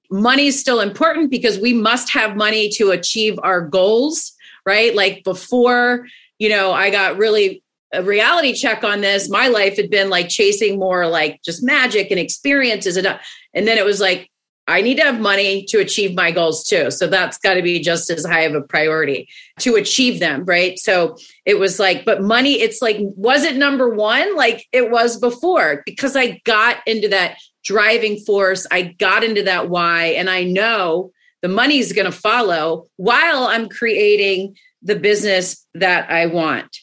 money 0.10 0.48
is 0.48 0.60
still 0.60 0.80
important 0.80 1.32
because 1.32 1.60
we 1.60 1.74
must 1.74 2.12
have 2.12 2.36
money 2.36 2.70
to 2.70 2.92
achieve 2.92 3.40
our 3.44 3.62
goals, 3.62 4.34
right? 4.66 4.96
Like 4.96 5.24
before, 5.24 6.08
you 6.39 6.50
know, 6.50 6.72
I 6.72 6.89
got 6.89 7.18
really 7.18 7.63
a 7.94 8.04
reality 8.04 8.54
check 8.54 8.84
on 8.84 9.01
this, 9.01 9.30
my 9.30 9.48
life 9.48 9.77
had 9.77 9.89
been 9.89 10.10
like 10.10 10.30
chasing 10.30 10.77
more 10.77 11.08
like 11.08 11.42
just 11.44 11.63
magic 11.63 12.12
and 12.12 12.20
experiences. 12.20 12.98
And, 12.98 13.08
uh, 13.08 13.18
and 13.54 13.68
then 13.68 13.77
it 13.77 13.86
was 13.86 14.01
like, 14.01 14.30
I 14.68 14.82
need 14.82 14.98
to 14.98 15.04
have 15.04 15.20
money 15.20 15.63
to 15.70 15.80
achieve 15.80 16.15
my 16.15 16.32
goals 16.32 16.65
too. 16.65 16.89
So 16.89 17.08
that's 17.08 17.38
got 17.38 17.54
to 17.54 17.62
be 17.62 17.80
just 17.80 18.10
as 18.10 18.25
high 18.25 18.42
of 18.42 18.56
a 18.56 18.62
priority 18.62 19.30
to 19.60 19.75
achieve 19.75 20.20
them. 20.20 20.44
Right. 20.44 20.80
So 20.80 21.18
it 21.46 21.60
was 21.60 21.80
like, 21.80 22.04
but 22.04 22.24
money, 22.24 22.54
it's 22.54 22.82
like, 22.82 22.98
was 23.00 23.44
it 23.44 23.58
number 23.58 23.94
one? 23.94 24.36
Like 24.36 24.65
it 24.72 24.89
was 24.89 25.20
before 25.20 25.84
because 25.86 26.15
I 26.15 26.42
got 26.46 26.77
into 26.88 27.08
that 27.10 27.38
driving 27.63 28.18
force. 28.18 28.65
I 28.72 28.96
got 28.98 29.24
into 29.24 29.44
that 29.44 29.70
why. 29.70 30.06
And 30.06 30.30
I 30.30 30.44
know 30.44 31.12
the 31.44 31.48
money's 31.48 31.94
going 31.94 32.12
to 32.12 32.18
follow 32.18 32.88
while 32.96 33.44
I'm 33.44 33.70
creating 33.70 34.56
the 34.86 34.96
business 34.96 35.65
that 35.74 36.10
I 36.10 36.27
want. 36.27 36.77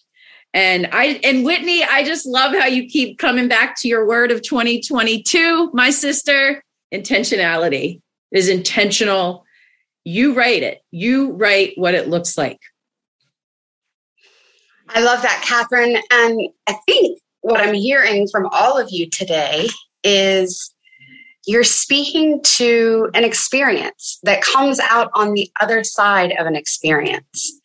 And 0.53 0.89
I 0.93 1.21
and 1.25 1.45
Whitney, 1.45 1.83
I 1.83 2.05
just 2.05 2.27
love 2.27 2.53
how 2.53 2.67
you 2.67 2.87
keep 2.87 3.19
coming 3.19 3.49
back 3.49 3.77
to 3.81 3.89
your 3.89 4.07
word 4.07 4.31
of 4.31 4.43
2022, 4.43 5.71
my 5.73 5.89
sister. 5.89 6.63
Intentionality 6.93 8.03
is 8.33 8.51
intentional. 8.51 9.45
You 10.05 10.35
write 10.35 10.63
it. 10.63 10.83
You 10.91 11.33
write 11.33 11.73
what 11.77 11.95
it 11.95 12.09
looks 12.09 12.37
like. 12.37 12.59
I 14.89 15.01
love 15.01 15.23
that, 15.23 15.43
Catherine. 15.43 15.97
And 16.11 16.41
I 16.67 16.75
think 16.87 17.19
what 17.41 17.61
I'm 17.61 17.75
hearing 17.75 18.29
from 18.31 18.47
all 18.53 18.79
of 18.79 18.89
you 18.91 19.09
today 19.09 19.69
is 20.05 20.75
you're 21.47 21.65
speaking 21.65 22.41
to 22.43 23.11
an 23.15 23.25
experience 23.25 24.19
that 24.23 24.43
comes 24.43 24.79
out 24.81 25.11
on 25.15 25.33
the 25.33 25.51
other 25.61 25.83
side 25.83 26.33
of 26.39 26.47
an 26.47 26.57
experience. 26.57 27.61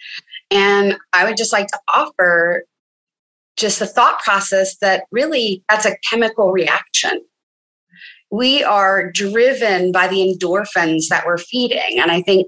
And 0.52 0.98
I 1.14 1.26
would 1.26 1.38
just 1.38 1.54
like 1.54 1.68
to 1.68 1.80
offer 1.94 2.64
just 3.58 3.80
the 3.80 3.88
thought 3.88 4.20
process 4.20 4.78
that 4.78 5.06
really 5.12 5.64
that's 5.70 5.86
a 5.86 5.98
chemical 6.10 6.52
reaction. 6.52 7.22
We 8.30 8.64
are 8.64 9.12
driven 9.12 9.92
by 9.92 10.08
the 10.08 10.18
endorphins 10.18 11.08
that 11.10 11.26
we're 11.26 11.38
feeding. 11.38 12.00
And 12.00 12.12
I 12.12 12.22
think, 12.22 12.48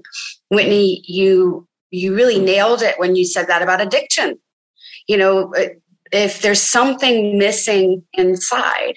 Whitney, 0.50 1.02
you 1.06 1.66
you 1.90 2.14
really 2.14 2.38
nailed 2.38 2.82
it 2.82 2.98
when 2.98 3.16
you 3.16 3.24
said 3.24 3.48
that 3.48 3.62
about 3.62 3.80
addiction. 3.80 4.38
You 5.08 5.16
know, 5.16 5.54
uh, 5.54 5.68
if 6.12 6.42
there's 6.42 6.62
something 6.62 7.38
missing 7.38 8.04
inside, 8.12 8.94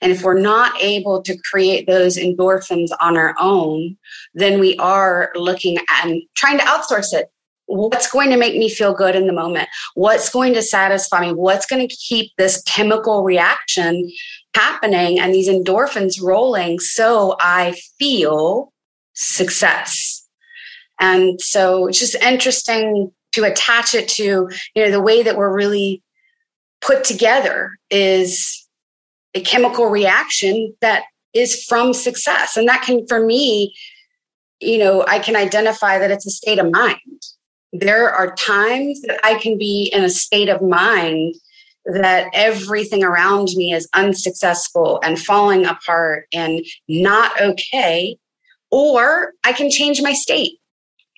and 0.00 0.10
if 0.10 0.22
we're 0.22 0.38
not 0.40 0.72
able 0.82 1.22
to 1.22 1.36
create 1.50 1.86
those 1.86 2.16
endorphins 2.16 2.88
on 3.00 3.16
our 3.16 3.34
own, 3.40 3.96
then 4.34 4.58
we 4.58 4.76
are 4.78 5.30
looking 5.34 5.78
at 5.78 6.06
and 6.06 6.22
trying 6.34 6.58
to 6.58 6.64
outsource 6.64 7.12
it 7.12 7.31
what's 7.72 8.10
going 8.10 8.30
to 8.30 8.36
make 8.36 8.54
me 8.54 8.68
feel 8.68 8.92
good 8.92 9.16
in 9.16 9.26
the 9.26 9.32
moment? 9.32 9.68
What's 9.94 10.28
going 10.28 10.52
to 10.54 10.62
satisfy 10.62 11.22
me? 11.22 11.32
What's 11.32 11.66
going 11.66 11.86
to 11.86 11.94
keep 11.94 12.30
this 12.36 12.62
chemical 12.62 13.24
reaction 13.24 14.10
happening 14.54 15.18
and 15.18 15.32
these 15.32 15.48
endorphins 15.48 16.22
rolling 16.22 16.78
so 16.78 17.36
i 17.40 17.74
feel 17.98 18.72
success? 19.14 20.26
And 21.00 21.40
so 21.40 21.86
it's 21.86 21.98
just 21.98 22.14
interesting 22.16 23.10
to 23.32 23.44
attach 23.44 23.94
it 23.94 24.08
to 24.10 24.48
you 24.74 24.84
know 24.84 24.90
the 24.90 25.00
way 25.00 25.22
that 25.22 25.36
we're 25.36 25.54
really 25.54 26.02
put 26.82 27.04
together 27.04 27.70
is 27.90 28.66
a 29.34 29.40
chemical 29.40 29.86
reaction 29.86 30.74
that 30.82 31.04
is 31.32 31.64
from 31.64 31.94
success. 31.94 32.58
And 32.58 32.68
that 32.68 32.82
can 32.82 33.06
for 33.06 33.24
me 33.24 33.74
you 34.62 34.78
know 34.78 35.04
i 35.08 35.18
can 35.18 35.34
identify 35.34 35.98
that 35.98 36.12
it's 36.12 36.24
a 36.24 36.30
state 36.30 36.60
of 36.60 36.70
mind 36.70 37.00
there 37.72 38.10
are 38.10 38.34
times 38.34 39.00
that 39.02 39.18
I 39.24 39.36
can 39.36 39.58
be 39.58 39.90
in 39.94 40.04
a 40.04 40.10
state 40.10 40.48
of 40.48 40.62
mind 40.62 41.34
that 41.86 42.28
everything 42.32 43.02
around 43.02 43.48
me 43.56 43.72
is 43.72 43.88
unsuccessful 43.94 45.00
and 45.02 45.18
falling 45.18 45.66
apart 45.66 46.26
and 46.32 46.64
not 46.88 47.40
okay. 47.40 48.16
Or 48.70 49.32
I 49.44 49.52
can 49.52 49.70
change 49.70 50.00
my 50.00 50.12
state 50.12 50.58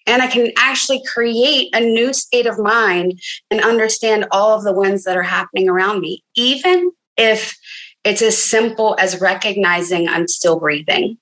and 0.06 0.22
I 0.22 0.26
can 0.26 0.52
actually 0.56 1.02
create 1.04 1.74
a 1.74 1.80
new 1.80 2.12
state 2.12 2.46
of 2.46 2.58
mind 2.58 3.20
and 3.50 3.62
understand 3.62 4.26
all 4.30 4.56
of 4.56 4.64
the 4.64 4.72
ones 4.72 5.04
that 5.04 5.16
are 5.16 5.22
happening 5.22 5.68
around 5.68 6.00
me, 6.00 6.22
even 6.34 6.90
if 7.16 7.56
it's 8.04 8.22
as 8.22 8.36
simple 8.36 8.96
as 8.98 9.20
recognizing 9.20 10.08
I'm 10.08 10.28
still 10.28 10.58
breathing. 10.58 11.18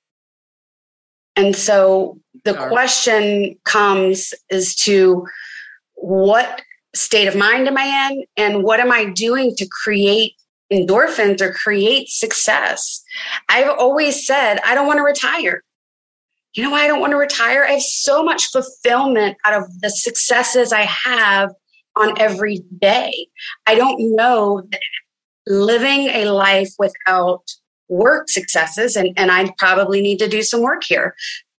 And 1.36 1.56
so 1.56 2.18
the 2.44 2.54
question 2.54 3.56
comes 3.64 4.34
is 4.50 4.74
to 4.76 5.26
what 5.94 6.62
state 6.94 7.28
of 7.28 7.36
mind 7.36 7.68
am 7.68 7.78
I 7.78 8.10
in 8.10 8.24
and 8.36 8.62
what 8.62 8.80
am 8.80 8.92
I 8.92 9.06
doing 9.06 9.54
to 9.56 9.66
create 9.66 10.34
endorphins 10.72 11.40
or 11.40 11.52
create 11.52 12.08
success? 12.08 13.02
I've 13.48 13.70
always 13.70 14.26
said, 14.26 14.58
I 14.64 14.74
don't 14.74 14.86
want 14.86 14.98
to 14.98 15.04
retire. 15.04 15.62
You 16.54 16.64
know 16.64 16.70
why 16.70 16.84
I 16.84 16.86
don't 16.86 17.00
want 17.00 17.12
to 17.12 17.16
retire? 17.16 17.64
I 17.64 17.72
have 17.72 17.82
so 17.82 18.22
much 18.22 18.50
fulfillment 18.50 19.38
out 19.46 19.54
of 19.54 19.80
the 19.80 19.88
successes 19.88 20.72
I 20.72 20.82
have 20.82 21.50
on 21.96 22.20
every 22.20 22.58
day. 22.80 23.26
I 23.66 23.74
don't 23.74 24.14
know 24.14 24.62
that 24.70 24.80
living 25.46 26.08
a 26.08 26.26
life 26.26 26.70
without 26.78 27.42
work 27.92 28.28
successes, 28.28 28.96
and, 28.96 29.10
and 29.16 29.30
I 29.30 29.52
probably 29.58 30.00
need 30.00 30.18
to 30.18 30.28
do 30.28 30.42
some 30.42 30.62
work 30.62 30.82
here. 30.84 31.14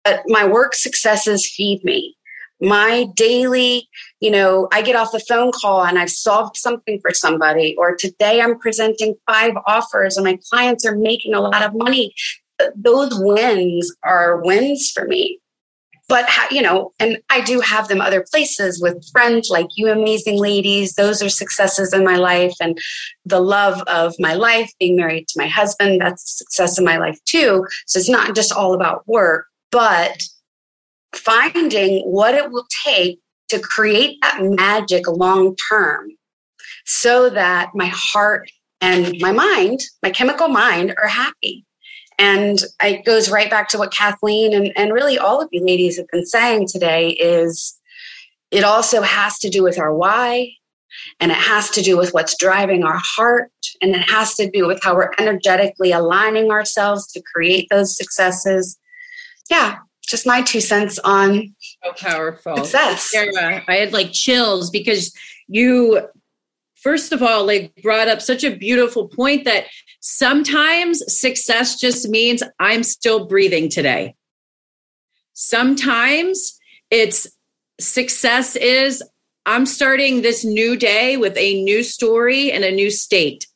But 0.05 0.23
my 0.27 0.47
work 0.47 0.75
successes 0.75 1.47
feed 1.47 1.85
me. 1.85 2.17
My 2.61 3.07
daily, 3.17 3.89
you 4.21 4.31
know, 4.31 4.69
I 4.73 4.83
get 4.83 4.97
off 4.97 5.13
the 5.13 5.21
phone 5.21 5.51
call 5.53 5.85
and 5.85 5.99
I've 5.99 6.11
solved 6.11 6.57
something 6.57 7.01
for 7.01 7.13
somebody, 7.13 7.75
or 7.77 7.97
today 7.97 8.41
I'm 8.41 8.59
presenting 8.59 9.15
five 9.27 9.53
offers 9.67 10.17
and 10.17 10.25
my 10.25 10.39
clients 10.49 10.87
are 10.87 10.97
making 10.97 11.35
a 11.35 11.41
lot 11.41 11.63
of 11.63 11.75
money. 11.75 12.15
Those 12.77 13.11
wins 13.15 13.93
are 14.05 14.41
wins 14.43 14.91
for 14.91 15.07
me 15.07 15.41
but 16.13 16.29
you 16.51 16.61
know 16.61 16.93
and 17.01 17.17
i 17.31 17.41
do 17.41 17.59
have 17.61 17.89
them 17.89 18.03
other 18.03 18.23
places 18.31 18.83
with 18.83 19.03
friends 19.13 19.49
like 19.49 19.67
you 19.77 19.91
amazing 19.91 20.39
ladies. 20.39 20.95
Those 20.95 21.23
are 21.23 21.29
successes 21.31 21.95
in 21.95 22.05
my 22.05 22.17
life. 22.17 22.53
And 22.61 22.79
the 23.25 23.41
love 23.41 23.81
of 23.87 24.15
my 24.19 24.35
life 24.35 24.71
being 24.79 24.97
married 24.97 25.27
to 25.29 25.41
my 25.41 25.49
husband 25.49 26.03
that's 26.03 26.23
a 26.25 26.37
success 26.45 26.79
in 26.79 26.85
my 26.85 26.99
life 26.99 27.19
too. 27.25 27.67
So 27.87 27.99
it's 27.99 28.11
not 28.11 28.35
just 28.35 28.53
all 28.53 28.75
about 28.75 29.09
work 29.09 29.47
but 29.71 30.23
finding 31.15 32.03
what 32.03 32.35
it 32.35 32.51
will 32.51 32.67
take 32.85 33.19
to 33.49 33.59
create 33.59 34.19
that 34.21 34.39
magic 34.43 35.09
long 35.09 35.57
term 35.71 36.11
so 36.85 37.31
that 37.31 37.71
my 37.75 37.91
heart 37.91 38.51
and 38.83 39.15
my 39.21 39.33
mind 39.33 39.81
my 40.03 40.11
chemical 40.11 40.49
mind 40.49 40.95
are 41.01 41.09
happy 41.09 41.65
and 42.23 42.61
it 42.81 43.05
goes 43.05 43.31
right 43.31 43.51
back 43.51 43.69
to 43.71 43.79
what 43.79 43.93
Kathleen 43.93 44.55
and, 44.55 44.73
and 44.77 44.93
really 44.93 45.19
all 45.19 45.41
of 45.41 45.49
you 45.51 45.65
ladies 45.65 45.97
have 45.97 46.07
been 46.13 46.25
saying 46.25 46.69
today 46.69 47.11
is 47.11 47.77
it 48.53 48.63
also 48.63 49.03
has 49.03 49.39
to 49.41 49.51
do 49.51 49.63
with 49.63 49.79
our 49.79 49.93
why 49.93 50.49
and 51.19 51.33
it 51.33 51.39
has 51.39 51.69
to 51.71 51.83
do 51.83 51.97
with 51.97 52.15
what's 52.15 52.37
driving 52.39 52.85
our 52.85 53.01
heart 53.03 53.51
and 53.81 53.97
it 53.97 54.09
has 54.09 54.35
to 54.37 54.49
do 54.49 54.69
with 54.69 54.81
how 54.83 54.95
we're 54.95 55.11
energetically 55.19 55.91
aligning 55.91 56.53
ourselves 56.53 57.11
to 57.13 57.23
create 57.35 57.67
those 57.71 57.97
successes. 57.97 58.79
Yeah 59.51 59.79
just 60.07 60.27
my 60.27 60.43
two 60.43 60.61
cents 60.61 60.99
on 61.05 61.55
so 61.85 61.93
powerful. 61.97 62.57
success. 62.57 63.11
I 63.15 63.63
had 63.69 63.93
like 63.93 64.13
chills 64.13 64.69
because 64.69 65.15
you 65.49 66.07
first 66.83 67.13
of 67.13 67.23
all 67.23 67.47
like 67.47 67.73
brought 67.83 68.09
up 68.09 68.21
such 68.21 68.45
a 68.45 68.55
beautiful 68.55 69.09
point 69.09 69.45
that 69.45 69.67
sometimes 70.01 71.03
success 71.09 71.79
just 71.79 72.09
means 72.09 72.43
i'm 72.59 72.83
still 72.83 73.27
breathing 73.27 73.69
today. 73.69 74.15
Sometimes 75.35 76.59
it's 76.91 77.27
success 77.81 78.55
is 78.57 79.03
i'm 79.47 79.67
starting 79.67 80.23
this 80.23 80.45
new 80.45 80.77
day 80.77 81.17
with 81.17 81.37
a 81.37 81.63
new 81.63 81.83
story 81.83 82.53
and 82.53 82.65
a 82.65 82.71
new 82.71 82.91
state 82.91 83.47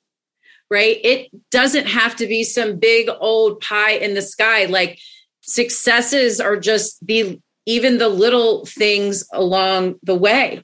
right? 0.71 0.99
It 1.03 1.31
doesn't 1.51 1.87
have 1.87 2.17
to 2.17 2.27
be 2.27 2.43
some 2.45 2.79
big 2.79 3.09
old 3.21 3.61
pie 3.61 3.93
in 3.93 4.15
the 4.15 4.23
sky. 4.23 4.65
Like 4.65 4.99
successes 5.41 6.41
are 6.41 6.57
just 6.57 7.05
the 7.07 7.41
even 7.67 7.99
the 7.99 8.09
little 8.09 8.65
things 8.65 9.27
along 9.33 9.97
the 10.03 10.15
way. 10.15 10.63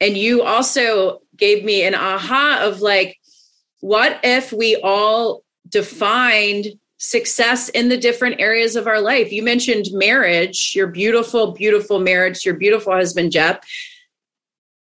And 0.00 0.16
you 0.16 0.42
also 0.42 1.21
gave 1.42 1.64
me 1.64 1.82
an 1.82 1.96
aha 1.96 2.60
of 2.62 2.80
like, 2.80 3.18
what 3.80 4.20
if 4.22 4.52
we 4.52 4.76
all 4.76 5.42
defined 5.68 6.66
success 7.02 7.68
in 7.70 7.88
the 7.88 7.96
different 7.96 8.40
areas 8.40 8.76
of 8.76 8.86
our 8.86 9.00
life. 9.00 9.32
You 9.32 9.42
mentioned 9.42 9.86
marriage, 9.90 10.72
your 10.76 10.86
beautiful, 10.86 11.50
beautiful 11.50 11.98
marriage, 11.98 12.44
your 12.44 12.54
beautiful 12.54 12.92
husband, 12.92 13.32
Jeff. 13.32 13.58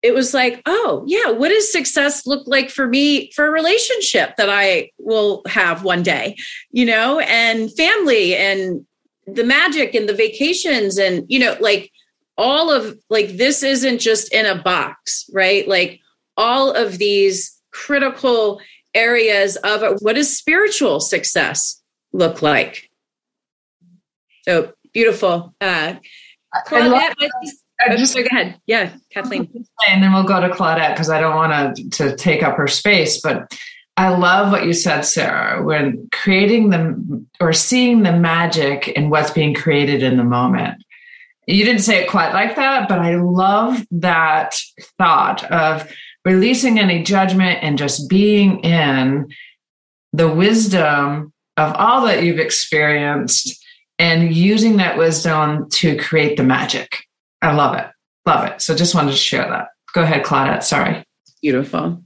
It 0.04 0.14
was 0.14 0.32
like, 0.32 0.62
oh, 0.68 1.04
yeah, 1.08 1.32
what 1.32 1.50
does 1.50 1.72
success 1.72 2.28
look 2.28 2.46
like 2.46 2.70
for 2.70 2.88
me 2.88 3.32
for 3.32 3.48
a 3.48 3.52
relationship 3.52 4.36
that 4.38 4.50
I 4.50 4.92
will 5.00 5.42
have 5.48 5.84
one 5.84 6.04
day, 6.04 6.36
you 6.72 6.86
know, 6.86 7.20
and 7.20 7.76
family 7.76 8.36
and 8.36 8.86
the 9.26 9.44
magic 9.44 9.96
and 9.96 10.08
the 10.08 10.14
vacations 10.14 11.00
and, 11.00 11.26
you 11.30 11.40
know, 11.40 11.58
like 11.60 11.92
all 12.38 12.72
of 12.72 12.96
like 13.10 13.38
this 13.38 13.64
isn't 13.64 14.00
just 14.00 14.32
in 14.32 14.46
a 14.46 14.62
box, 14.62 15.28
right? 15.34 15.68
Like 15.68 16.00
all 16.38 16.72
of 16.72 16.98
these 16.98 17.60
critical 17.72 18.60
areas 18.94 19.56
of 19.58 20.00
what 20.02 20.14
does 20.14 20.36
spiritual 20.36 21.00
success 21.00 21.82
look 22.12 22.42
like? 22.42 22.90
So 24.44 24.74
beautiful. 24.94 25.54
Uh, 25.60 25.96
Claudette, 26.68 27.14
I 27.82 27.96
just, 27.96 28.16
go 28.16 28.24
ahead. 28.32 28.60
Yeah, 28.68 28.94
Kathleen. 29.12 29.50
And 29.90 30.02
then 30.02 30.14
we'll 30.14 30.24
go 30.24 30.40
to 30.40 30.48
Claudette 30.48 30.94
because 30.94 31.10
I 31.10 31.20
don't 31.20 31.36
want 31.36 31.76
to, 31.76 31.90
to 31.90 32.16
take 32.16 32.42
up 32.42 32.56
her 32.56 32.68
space. 32.68 33.20
But 33.20 33.54
I 33.98 34.16
love 34.16 34.52
what 34.52 34.66
you 34.66 34.72
said, 34.72 35.02
Sarah, 35.02 35.62
when 35.62 36.08
creating 36.14 36.70
the 36.70 37.26
or 37.42 37.52
seeing 37.52 38.04
the 38.04 38.14
magic 38.14 38.88
in 38.88 39.10
what's 39.10 39.32
being 39.32 39.54
created 39.54 40.02
in 40.02 40.16
the 40.16 40.24
moment. 40.24 40.84
You 41.48 41.66
didn't 41.66 41.82
say 41.82 42.02
it 42.02 42.10
quite 42.10 42.32
like 42.32 42.56
that, 42.56 42.88
but 42.88 43.00
I 43.00 43.16
love 43.16 43.86
that 43.92 44.56
thought 44.98 45.44
of 45.52 45.92
releasing 46.26 46.80
any 46.80 47.04
judgment 47.04 47.60
and 47.62 47.78
just 47.78 48.10
being 48.10 48.60
in 48.60 49.34
the 50.14 50.30
wisdom 50.30 51.34
of 51.58 51.76
all 51.76 52.06
that 52.06 52.24
you've 52.24 52.40
experienced 52.40 53.64
and 54.00 54.34
using 54.34 54.78
that 54.78 54.98
wisdom 54.98 55.70
to 55.70 55.98
create 55.98 56.38
the 56.38 56.44
magic. 56.44 57.06
I 57.42 57.54
love 57.54 57.78
it. 57.78 57.88
Love 58.26 58.46
it. 58.46 58.62
So 58.62 58.76
just 58.76 58.96
wanted 58.96 59.12
to 59.12 59.18
share 59.18 59.48
that. 59.48 59.70
Go 59.94 60.02
ahead, 60.02 60.24
Claudette. 60.24 60.64
Sorry. 60.64 61.04
Beautiful. 61.42 62.02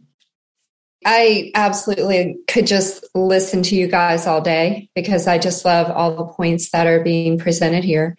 I 1.05 1.51
absolutely 1.55 2.37
could 2.47 2.67
just 2.67 3.05
listen 3.13 3.61
to 3.63 3.75
you 3.75 3.87
guys 3.87 4.27
all 4.27 4.41
day 4.41 4.89
because 4.95 5.27
I 5.27 5.37
just 5.37 5.63
love 5.63 5.89
all 5.89 6.15
the 6.15 6.33
points 6.33 6.71
that 6.71 6.87
are 6.87 7.03
being 7.03 7.37
presented 7.37 7.83
here. 7.83 8.17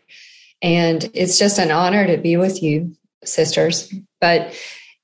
And 0.63 1.11
it's 1.13 1.39
just 1.39 1.59
an 1.59 1.71
honor 1.71 2.07
to 2.07 2.17
be 2.17 2.37
with 2.37 2.63
you, 2.63 2.97
sisters. 3.25 3.93
But 4.21 4.55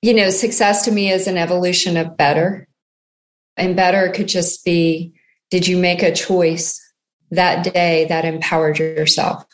you 0.04 0.12
know, 0.12 0.28
success 0.28 0.84
to 0.84 0.92
me 0.92 1.10
is 1.10 1.26
an 1.26 1.38
evolution 1.38 1.96
of 1.96 2.14
better. 2.14 2.68
And 3.56 3.74
better 3.74 4.10
could 4.10 4.28
just 4.28 4.62
be 4.62 5.14
did 5.50 5.66
you 5.66 5.78
make 5.78 6.02
a 6.02 6.14
choice 6.14 6.78
that 7.30 7.72
day 7.72 8.04
that 8.10 8.26
empowered 8.26 8.78
yourself? 8.78 9.46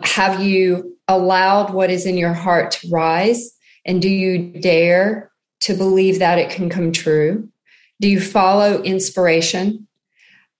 Have 0.00 0.42
you 0.42 0.96
allowed 1.06 1.74
what 1.74 1.90
is 1.90 2.06
in 2.06 2.16
your 2.16 2.32
heart 2.32 2.70
to 2.70 2.88
rise? 2.88 3.54
And 3.84 4.00
do 4.00 4.08
you 4.08 4.58
dare 4.58 5.30
to 5.60 5.74
believe 5.74 6.18
that 6.18 6.38
it 6.38 6.48
can 6.48 6.70
come 6.70 6.90
true? 6.90 7.50
Do 8.00 8.08
you 8.08 8.22
follow 8.22 8.80
inspiration? 8.80 9.86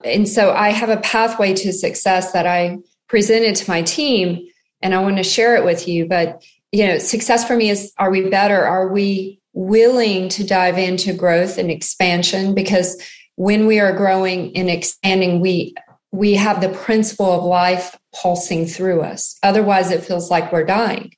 And 0.05 0.29
so 0.29 0.53
I 0.53 0.69
have 0.69 0.91
a 0.91 1.01
pathway 1.01 1.55
to 1.55 1.73
success 1.73 2.33
that 2.33 2.47
I 2.47 2.77
presented 3.09 3.57
to 3.57 3.71
my 3.71 3.81
team, 3.81 4.47
and 4.83 4.95
I 4.95 5.01
want 5.01 5.17
to 5.17 5.25
share 5.25 5.57
it 5.57 5.65
with 5.65 5.89
you. 5.89 6.05
But 6.05 6.45
you 6.75 6.89
know, 6.89 6.99
success 6.99 7.47
for 7.47 7.55
me 7.55 7.71
is 7.71 7.93
are 7.99 8.11
we 8.11 8.29
better? 8.29 8.67
Are 8.67 8.89
we 8.89 9.41
willing 9.53 10.29
to 10.31 10.45
dive 10.45 10.77
into 10.77 11.13
growth 11.13 11.57
and 11.57 11.71
expansion? 11.71 12.53
Because 12.53 13.01
when 13.37 13.69
we 13.69 13.79
are 13.79 13.97
growing 13.97 14.57
and 14.57 14.69
expanding, 14.69 15.39
we 15.39 15.77
we 16.11 16.35
have 16.35 16.61
the 16.61 16.71
principle 16.71 17.31
of 17.31 17.45
life 17.45 17.97
pulsing 18.13 18.67
through 18.67 19.03
us. 19.03 19.39
Otherwise, 19.45 19.93
it 19.93 20.03
feels 20.03 20.33
like 20.33 20.53
we're 20.53 20.65
dying. 20.65 21.13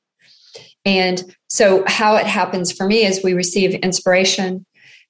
And 0.85 1.35
so, 1.47 1.83
how 1.87 2.17
it 2.17 2.27
happens 2.27 2.71
for 2.71 2.85
me 2.85 3.03
is 3.03 3.23
we 3.23 3.33
receive 3.33 3.73
inspiration. 3.73 4.63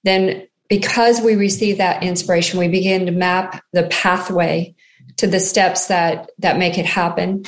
Then, 0.05 0.47
because 0.69 1.19
we 1.19 1.35
receive 1.35 1.77
that 1.79 2.03
inspiration, 2.03 2.57
we 2.57 2.69
begin 2.69 3.05
to 3.07 3.11
map 3.11 3.61
the 3.73 3.83
pathway 3.91 4.75
to 5.17 5.27
the 5.27 5.41
steps 5.41 5.87
that 5.87 6.29
that 6.39 6.57
make 6.57 6.77
it 6.77 6.85
happen. 6.85 7.43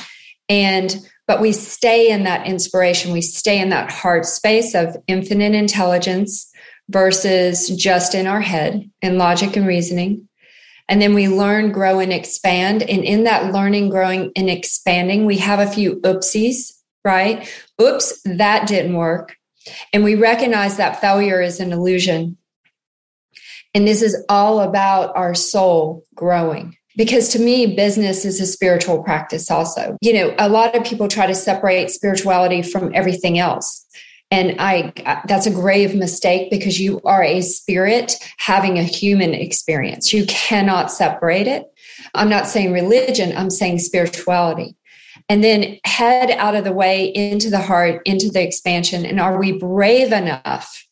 And 0.50 0.94
but 1.30 1.40
we 1.40 1.52
stay 1.52 2.10
in 2.10 2.24
that 2.24 2.44
inspiration. 2.44 3.12
We 3.12 3.20
stay 3.20 3.60
in 3.60 3.68
that 3.68 3.92
heart 3.92 4.26
space 4.26 4.74
of 4.74 4.96
infinite 5.06 5.54
intelligence 5.54 6.50
versus 6.88 7.68
just 7.68 8.16
in 8.16 8.26
our 8.26 8.40
head 8.40 8.90
in 9.00 9.16
logic 9.16 9.54
and 9.54 9.64
reasoning. 9.64 10.28
And 10.88 11.00
then 11.00 11.14
we 11.14 11.28
learn 11.28 11.70
grow 11.70 12.00
and 12.00 12.12
expand. 12.12 12.82
And 12.82 13.04
in 13.04 13.22
that 13.24 13.52
learning 13.52 13.90
growing 13.90 14.32
and 14.34 14.50
expanding 14.50 15.24
we 15.24 15.38
have 15.38 15.60
a 15.60 15.70
few 15.70 16.00
oopsies 16.00 16.72
right? 17.04 17.48
Oops 17.80 18.20
that 18.24 18.66
didn't 18.66 18.96
work. 18.96 19.36
And 19.92 20.02
we 20.02 20.16
recognize 20.16 20.78
that 20.78 21.00
failure 21.00 21.40
is 21.40 21.60
an 21.60 21.72
illusion. 21.72 22.38
And 23.72 23.86
this 23.86 24.02
is 24.02 24.24
all 24.28 24.58
about 24.58 25.16
our 25.16 25.36
soul 25.36 26.02
growing 26.12 26.76
because 26.96 27.28
to 27.30 27.38
me 27.38 27.74
business 27.74 28.24
is 28.24 28.40
a 28.40 28.46
spiritual 28.46 29.02
practice 29.02 29.50
also. 29.50 29.96
You 30.00 30.12
know 30.12 30.34
a 30.38 30.48
lot 30.48 30.74
of 30.74 30.84
people 30.84 31.08
try 31.08 31.26
to 31.26 31.34
separate 31.34 31.90
spirituality 31.90 32.62
from 32.62 32.92
everything 32.94 33.38
else. 33.38 33.86
And 34.30 34.56
i 34.60 34.92
that's 35.26 35.46
a 35.46 35.50
grave 35.50 35.94
mistake 35.94 36.50
because 36.50 36.80
you 36.80 37.00
are 37.04 37.22
a 37.22 37.40
spirit 37.40 38.14
having 38.38 38.78
a 38.78 38.84
human 38.84 39.34
experience. 39.34 40.12
You 40.12 40.26
cannot 40.26 40.90
separate 40.90 41.46
it. 41.46 41.64
I'm 42.14 42.28
not 42.28 42.46
saying 42.46 42.72
religion 42.72 43.36
i'm 43.36 43.50
saying 43.50 43.78
spirituality. 43.80 44.76
And 45.28 45.44
then 45.44 45.78
head 45.84 46.32
out 46.32 46.56
of 46.56 46.64
the 46.64 46.72
way 46.72 47.06
into 47.06 47.50
the 47.50 47.60
heart 47.60 48.02
into 48.04 48.30
the 48.30 48.42
expansion. 48.42 49.06
And 49.06 49.20
are 49.20 49.38
we 49.38 49.52
brave 49.52 50.12
enough 50.12 50.86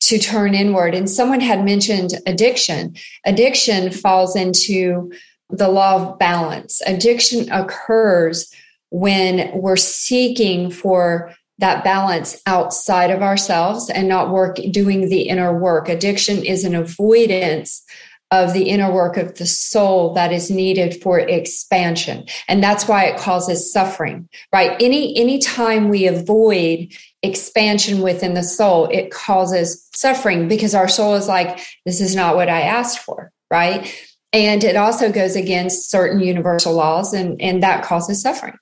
to 0.00 0.18
turn 0.18 0.54
inward? 0.54 0.94
And 0.94 1.08
someone 1.08 1.40
had 1.40 1.64
mentioned 1.64 2.12
addiction. 2.26 2.94
Addiction 3.24 3.90
falls 3.90 4.36
into 4.36 5.10
the 5.52 5.68
law 5.68 5.96
of 5.96 6.18
balance. 6.18 6.80
Addiction 6.86 7.50
occurs 7.50 8.52
when 8.90 9.50
we're 9.54 9.76
seeking 9.76 10.70
for 10.70 11.34
that 11.58 11.84
balance 11.84 12.40
outside 12.46 13.10
of 13.10 13.22
ourselves 13.22 13.90
and 13.90 14.08
not 14.08 14.30
work 14.30 14.56
doing 14.70 15.08
the 15.08 15.22
inner 15.22 15.56
work. 15.56 15.88
Addiction 15.88 16.44
is 16.44 16.64
an 16.64 16.74
avoidance 16.74 17.84
of 18.32 18.52
the 18.52 18.68
inner 18.68 18.92
work 18.92 19.16
of 19.16 19.36
the 19.38 19.46
soul 19.46 20.14
that 20.14 20.32
is 20.32 20.50
needed 20.50 21.00
for 21.02 21.18
expansion 21.18 22.24
and 22.46 22.62
that's 22.62 22.86
why 22.86 23.04
it 23.04 23.18
causes 23.18 23.72
suffering 23.72 24.28
right 24.52 24.80
any 24.80 25.16
any 25.18 25.38
time 25.38 25.88
we 25.88 26.06
avoid 26.06 26.92
expansion 27.22 28.02
within 28.02 28.34
the 28.34 28.42
soul 28.42 28.86
it 28.92 29.10
causes 29.10 29.88
suffering 29.94 30.46
because 30.46 30.76
our 30.76 30.88
soul 30.88 31.14
is 31.14 31.26
like 31.26 31.58
this 31.84 32.00
is 32.00 32.14
not 32.14 32.36
what 32.36 32.48
i 32.48 32.60
asked 32.60 33.00
for 33.00 33.32
right 33.50 33.92
and 34.32 34.62
it 34.62 34.76
also 34.76 35.10
goes 35.10 35.36
against 35.36 35.90
certain 35.90 36.20
universal 36.20 36.74
laws, 36.74 37.12
and, 37.12 37.40
and 37.40 37.62
that 37.62 37.84
causes 37.84 38.22
suffering. 38.22 38.56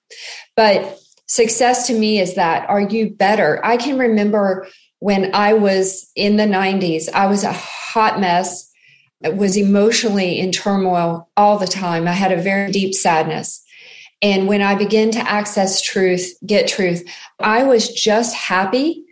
But 0.57 0.99
success 1.27 1.87
to 1.87 1.99
me 1.99 2.21
is 2.21 2.35
that 2.35 2.69
are 2.69 2.81
you 2.81 3.11
better? 3.11 3.65
I 3.65 3.77
can 3.77 3.99
remember 3.99 4.67
when 5.01 5.35
I 5.35 5.53
was 5.53 6.11
in 6.17 6.37
the 6.37 6.45
90s, 6.45 7.09
I 7.13 7.27
was 7.27 7.45
a 7.45 7.53
hot 7.53 8.19
mess, 8.19 8.71
I 9.25 9.31
was 9.31 9.57
emotionally 9.57 10.39
in 10.39 10.53
turmoil 10.53 11.29
all 11.37 11.59
the 11.59 11.67
time. 11.67 12.09
I 12.09 12.13
had 12.13 12.33
a 12.33 12.41
very 12.41 12.71
deep 12.71 12.95
sadness. 12.95 13.65
And 14.23 14.49
when 14.49 14.63
I 14.63 14.75
began 14.75 15.11
to 15.13 15.31
access 15.31 15.81
truth, 15.81 16.35
get 16.45 16.67
truth, 16.67 17.05
I 17.39 17.63
was 17.65 17.89
just 17.89 18.35
happy 18.35 19.05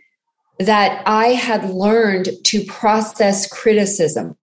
that 0.59 1.03
I 1.05 1.27
had 1.27 1.69
learned 1.69 2.29
to 2.45 2.65
process 2.65 3.47
criticism. 3.47 4.35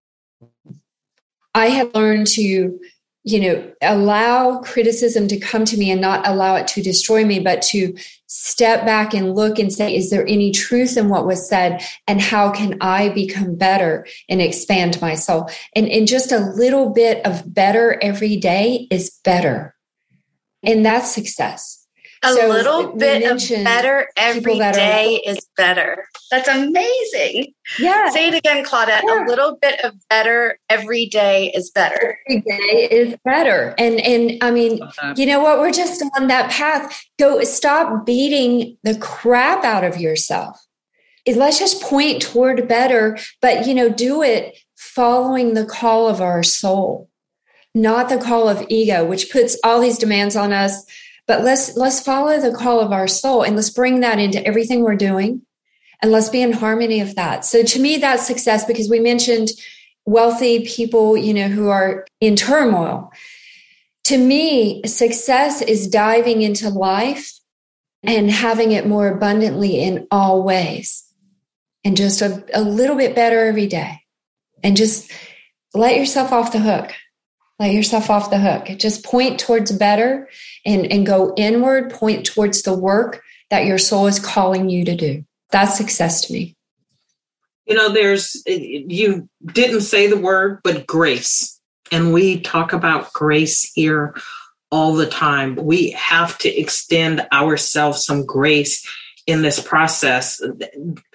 I 1.55 1.67
had 1.67 1.95
learned 1.95 2.27
to, 2.27 2.79
you 3.23 3.39
know, 3.39 3.73
allow 3.81 4.59
criticism 4.59 5.27
to 5.29 5.39
come 5.39 5.65
to 5.65 5.77
me 5.77 5.89
and 5.89 6.01
not 6.01 6.27
allow 6.27 6.55
it 6.55 6.67
to 6.67 6.83
destroy 6.83 7.25
me, 7.25 7.39
but 7.39 7.61
to 7.63 7.95
step 8.27 8.85
back 8.85 9.13
and 9.13 9.33
look 9.33 9.57
and 9.57 9.71
say, 9.71 9.95
is 9.95 10.09
there 10.09 10.27
any 10.27 10.51
truth 10.51 10.97
in 10.97 11.09
what 11.09 11.25
was 11.25 11.47
said? 11.47 11.81
And 12.07 12.21
how 12.21 12.51
can 12.51 12.77
I 12.81 13.09
become 13.09 13.55
better 13.55 14.05
and 14.29 14.41
expand 14.41 15.01
my 15.01 15.15
soul? 15.15 15.49
And, 15.75 15.87
and 15.87 16.07
just 16.07 16.33
a 16.33 16.39
little 16.39 16.89
bit 16.89 17.25
of 17.25 17.51
better 17.51 17.97
every 18.03 18.35
day 18.35 18.87
is 18.91 19.09
better. 19.23 19.73
And 20.61 20.85
that's 20.85 21.09
success 21.09 21.84
a 22.25 22.33
so 22.33 22.47
little 22.47 22.95
bit 22.95 23.23
of 23.29 23.39
better 23.63 24.07
every 24.17 24.57
day 24.57 25.21
are, 25.25 25.31
is 25.31 25.47
better. 25.55 26.07
That's 26.31 26.47
amazing. 26.47 27.53
Yeah. 27.79 28.09
Say 28.09 28.27
it 28.27 28.33
again, 28.33 28.65
Claudette. 28.65 29.01
Yeah. 29.05 29.25
A 29.25 29.27
little 29.27 29.57
bit 29.61 29.83
of 29.83 29.93
better 30.09 30.59
every 30.69 31.05
day 31.05 31.51
is 31.55 31.71
better. 31.71 32.17
Every 32.27 32.41
day 32.41 32.87
is 32.91 33.15
better. 33.23 33.75
And 33.77 33.99
and 34.01 34.37
I 34.41 34.51
mean, 34.51 34.79
you 35.15 35.25
know 35.25 35.39
what? 35.39 35.59
We're 35.59 35.71
just 35.71 36.03
on 36.17 36.27
that 36.27 36.51
path. 36.51 37.05
Go 37.19 37.43
stop 37.43 38.05
beating 38.05 38.77
the 38.83 38.97
crap 38.97 39.63
out 39.63 39.83
of 39.83 39.97
yourself. 39.97 40.59
Let's 41.27 41.57
just 41.57 41.81
point 41.81 42.21
toward 42.21 42.67
better, 42.67 43.17
but 43.41 43.65
you 43.65 43.73
know, 43.73 43.89
do 43.89 44.21
it 44.21 44.57
following 44.75 45.53
the 45.53 45.65
call 45.65 46.07
of 46.07 46.21
our 46.21 46.43
soul 46.43 47.09
not 47.75 48.07
the 48.07 48.17
call 48.17 48.47
of 48.47 48.65
ego, 48.69 49.05
which 49.05 49.29
puts 49.29 49.57
all 49.63 49.81
these 49.81 49.97
demands 49.97 50.35
on 50.35 50.53
us. 50.53 50.85
But 51.27 51.43
let's 51.43 51.75
let's 51.75 51.99
follow 51.99 52.39
the 52.39 52.55
call 52.55 52.79
of 52.79 52.91
our 52.91 53.07
soul 53.07 53.43
and 53.43 53.55
let's 53.55 53.69
bring 53.69 54.01
that 54.01 54.19
into 54.19 54.45
everything 54.45 54.81
we're 54.81 54.95
doing 54.95 55.41
and 56.01 56.11
let's 56.11 56.29
be 56.29 56.41
in 56.41 56.51
harmony 56.51 57.01
of 57.01 57.15
that. 57.15 57.45
So 57.45 57.63
to 57.63 57.79
me, 57.79 57.97
that's 57.97 58.27
success 58.27 58.65
because 58.65 58.89
we 58.89 58.99
mentioned 58.99 59.49
wealthy 60.05 60.65
people, 60.65 61.17
you 61.17 61.33
know, 61.33 61.47
who 61.47 61.69
are 61.69 62.05
in 62.21 62.35
turmoil. 62.35 63.11
To 64.05 64.17
me, 64.17 64.83
success 64.85 65.61
is 65.63 65.87
diving 65.87 66.43
into 66.43 66.69
life 66.69 67.31
and 68.03 68.29
having 68.29 68.71
it 68.71 68.85
more 68.85 69.07
abundantly 69.07 69.81
in 69.81 70.07
all 70.11 70.43
ways 70.43 71.03
and 71.83 71.97
just 71.97 72.21
a, 72.21 72.43
a 72.53 72.61
little 72.61 72.95
bit 72.95 73.15
better 73.15 73.45
every 73.45 73.67
day. 73.67 73.99
And 74.63 74.77
just 74.77 75.11
let 75.73 75.97
yourself 75.97 76.31
off 76.31 76.51
the 76.51 76.59
hook. 76.59 76.91
Let 77.59 77.73
yourself 77.73 78.09
off 78.09 78.29
the 78.29 78.39
hook. 78.39 78.77
Just 78.77 79.05
point 79.05 79.39
towards 79.39 79.71
better 79.71 80.29
and, 80.65 80.85
and 80.91 81.05
go 81.05 81.33
inward, 81.37 81.91
point 81.91 82.25
towards 82.25 82.63
the 82.63 82.73
work 82.73 83.23
that 83.49 83.65
your 83.65 83.77
soul 83.77 84.07
is 84.07 84.19
calling 84.19 84.69
you 84.69 84.83
to 84.85 84.95
do. 84.95 85.23
That's 85.51 85.77
success 85.77 86.21
to 86.21 86.33
me. 86.33 86.55
You 87.65 87.75
know, 87.75 87.89
there's, 87.89 88.43
you 88.45 89.29
didn't 89.45 89.81
say 89.81 90.07
the 90.07 90.17
word, 90.17 90.59
but 90.63 90.85
grace. 90.85 91.59
And 91.91 92.13
we 92.13 92.41
talk 92.41 92.73
about 92.73 93.13
grace 93.13 93.71
here 93.73 94.15
all 94.71 94.93
the 94.93 95.07
time. 95.07 95.55
We 95.55 95.91
have 95.91 96.37
to 96.39 96.49
extend 96.49 97.25
ourselves 97.31 98.05
some 98.05 98.25
grace 98.25 98.85
in 99.25 99.41
this 99.41 99.59
process. 99.59 100.41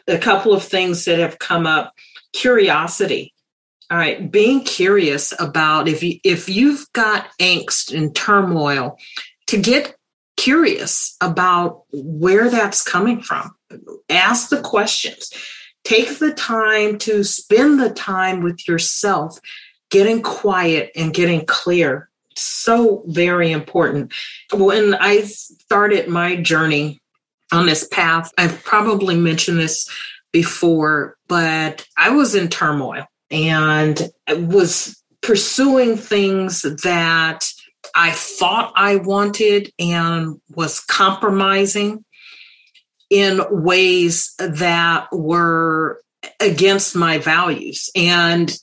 A 0.09 0.19
couple 0.19 0.55
of 0.55 0.63
things 0.63 1.05
that 1.05 1.19
have 1.19 1.39
come 1.39 1.67
up 1.67 1.95
curiosity. 2.33 3.35
All 3.91 3.99
right, 3.99 4.31
being 4.31 4.63
curious 4.63 5.33
about 5.41 5.89
if 5.89 6.01
you 6.03 6.21
if 6.23 6.49
you've 6.49 6.87
got 6.93 7.27
angst 7.41 7.93
and 7.97 8.15
turmoil, 8.15 8.97
to 9.49 9.59
get 9.59 9.97
curious 10.37 11.17
about 11.21 11.83
where 11.93 12.49
that's 12.49 12.83
coming 12.83 13.21
from. 13.21 13.51
Ask 14.09 14.49
the 14.49 14.61
questions. 14.61 15.33
Take 15.83 16.19
the 16.19 16.33
time 16.33 16.99
to 16.99 17.25
spend 17.25 17.81
the 17.81 17.91
time 17.91 18.43
with 18.43 18.69
yourself, 18.69 19.39
getting 19.91 20.23
quiet 20.23 20.93
and 20.95 21.13
getting 21.13 21.45
clear. 21.47 22.09
So 22.37 23.03
very 23.09 23.51
important. 23.51 24.13
When 24.53 24.95
I 24.95 25.23
started 25.23 26.09
my 26.09 26.37
journey 26.37 27.01
on 27.53 27.67
this 27.67 27.89
path, 27.89 28.33
I've 28.39 28.63
probably 28.63 29.17
mentioned 29.17 29.59
this 29.59 29.91
before, 30.33 31.17
but 31.27 31.87
I 31.99 32.11
was 32.11 32.37
in 32.37 32.49
turmoil 32.49 33.05
and 33.31 34.11
was 34.29 35.03
pursuing 35.23 35.97
things 35.97 36.63
that 36.63 37.47
I 37.95 38.11
thought 38.13 38.73
I 38.77 38.97
wanted 38.97 39.73
and 39.79 40.41
was 40.55 40.81
compromising 40.81 42.05
in 43.09 43.41
ways 43.51 44.35
that 44.39 45.09
were 45.13 46.01
against 46.39 46.95
my 46.95 47.19
values. 47.19 47.91
And 47.97 48.57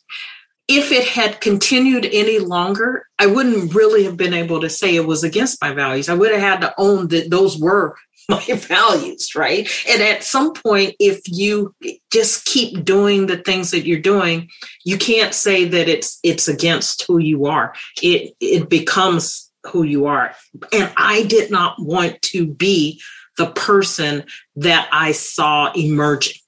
if 0.67 0.91
it 0.91 1.07
had 1.07 1.41
continued 1.41 2.05
any 2.05 2.39
longer, 2.39 3.05
I 3.19 3.27
wouldn't 3.27 3.73
really 3.73 4.03
have 4.03 4.17
been 4.17 4.33
able 4.33 4.61
to 4.61 4.69
say 4.69 4.95
it 4.95 5.05
was 5.05 5.23
against 5.23 5.61
my 5.61 5.73
values. 5.73 6.09
I 6.09 6.13
would 6.13 6.31
have 6.31 6.41
had 6.41 6.61
to 6.61 6.73
own 6.77 7.07
that 7.09 7.29
those 7.29 7.57
were 7.57 7.95
my 8.29 8.43
values, 8.53 9.35
right? 9.35 9.69
And 9.87 10.01
at 10.01 10.23
some 10.23 10.53
point, 10.53 10.95
if 10.99 11.21
you 11.27 11.73
just 12.11 12.45
keep 12.45 12.83
doing 12.83 13.27
the 13.27 13.37
things 13.37 13.71
that 13.71 13.85
you're 13.85 13.99
doing, 13.99 14.49
you 14.83 14.97
can't 14.97 15.33
say 15.33 15.65
that 15.65 15.87
it's 15.87 16.19
it's 16.23 16.47
against 16.47 17.03
who 17.07 17.19
you 17.19 17.45
are. 17.45 17.73
It 18.01 18.33
it 18.41 18.69
becomes 18.69 19.49
who 19.65 19.83
you 19.83 20.07
are. 20.07 20.33
And 20.73 20.91
I 20.97 21.23
did 21.23 21.51
not 21.51 21.75
want 21.79 22.21
to 22.23 22.47
be 22.47 23.01
the 23.37 23.47
person 23.47 24.25
that 24.57 24.89
I 24.91 25.11
saw 25.11 25.71
emerging. 25.73 26.41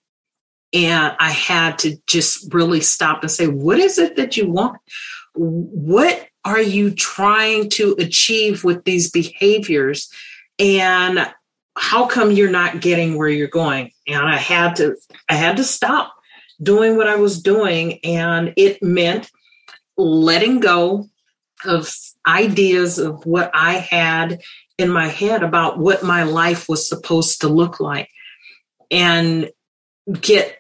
And 0.73 1.15
I 1.19 1.31
had 1.31 1.79
to 1.79 1.97
just 2.07 2.53
really 2.53 2.81
stop 2.81 3.21
and 3.21 3.31
say, 3.31 3.47
what 3.47 3.79
is 3.79 3.97
it 3.97 4.15
that 4.17 4.37
you 4.37 4.49
want? 4.49 4.77
What 5.33 6.27
are 6.45 6.61
you 6.61 6.91
trying 6.91 7.69
to 7.71 7.95
achieve 7.99 8.63
with 8.63 8.83
these 8.83 9.09
behaviors? 9.09 10.11
And 10.59 11.31
how 11.79 12.05
come 12.05 12.29
you're 12.29 12.51
not 12.51 12.81
getting 12.81 13.17
where 13.17 13.29
you're 13.29 13.47
going? 13.47 13.91
And 14.07 14.27
i 14.27 14.35
had 14.35 14.75
to 14.77 14.97
i 15.29 15.33
had 15.33 15.57
to 15.57 15.63
stop 15.63 16.13
doing 16.61 16.97
what 16.97 17.07
i 17.07 17.15
was 17.15 17.41
doing 17.41 17.99
and 18.03 18.53
it 18.57 18.83
meant 18.83 19.31
letting 19.97 20.59
go 20.59 21.07
of 21.65 21.89
ideas 22.27 22.99
of 22.99 23.25
what 23.25 23.49
i 23.53 23.73
had 23.73 24.41
in 24.77 24.89
my 24.89 25.07
head 25.07 25.41
about 25.41 25.79
what 25.79 26.03
my 26.03 26.23
life 26.23 26.67
was 26.67 26.87
supposed 26.87 27.41
to 27.41 27.47
look 27.47 27.79
like 27.79 28.09
and 28.91 29.49
get 30.19 30.57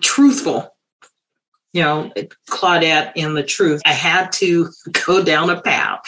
truthful 0.00 0.74
you 1.74 1.82
know 1.82 2.10
claudette 2.48 3.12
in 3.16 3.34
the 3.34 3.42
truth. 3.42 3.82
I 3.84 3.92
had 3.92 4.32
to 4.32 4.70
go 5.06 5.22
down 5.22 5.50
a 5.50 5.60
path 5.60 6.00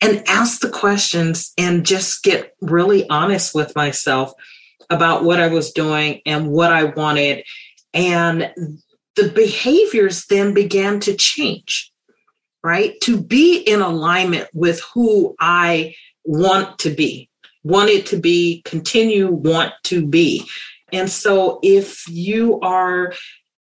and 0.00 0.22
ask 0.28 0.60
the 0.60 0.68
questions 0.68 1.52
and 1.56 1.86
just 1.86 2.22
get 2.22 2.54
really 2.60 3.08
honest 3.08 3.54
with 3.54 3.74
myself 3.74 4.32
about 4.90 5.24
what 5.24 5.40
I 5.40 5.48
was 5.48 5.72
doing 5.72 6.20
and 6.26 6.48
what 6.48 6.72
I 6.72 6.84
wanted. 6.84 7.44
And 7.94 8.52
the 9.16 9.28
behaviors 9.28 10.26
then 10.26 10.54
began 10.54 11.00
to 11.00 11.14
change, 11.14 11.90
right? 12.62 12.94
To 13.02 13.20
be 13.20 13.58
in 13.58 13.80
alignment 13.80 14.48
with 14.52 14.80
who 14.94 15.34
I 15.40 15.94
want 16.24 16.78
to 16.80 16.90
be, 16.90 17.30
wanted 17.64 18.06
to 18.06 18.18
be, 18.18 18.62
continue, 18.64 19.30
want 19.30 19.72
to 19.84 20.06
be. 20.06 20.46
And 20.92 21.10
so 21.10 21.58
if 21.62 22.06
you 22.08 22.60
are 22.60 23.14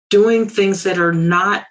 doing 0.10 0.48
things 0.48 0.84
that 0.84 1.00
are 1.00 1.14
not 1.14 1.66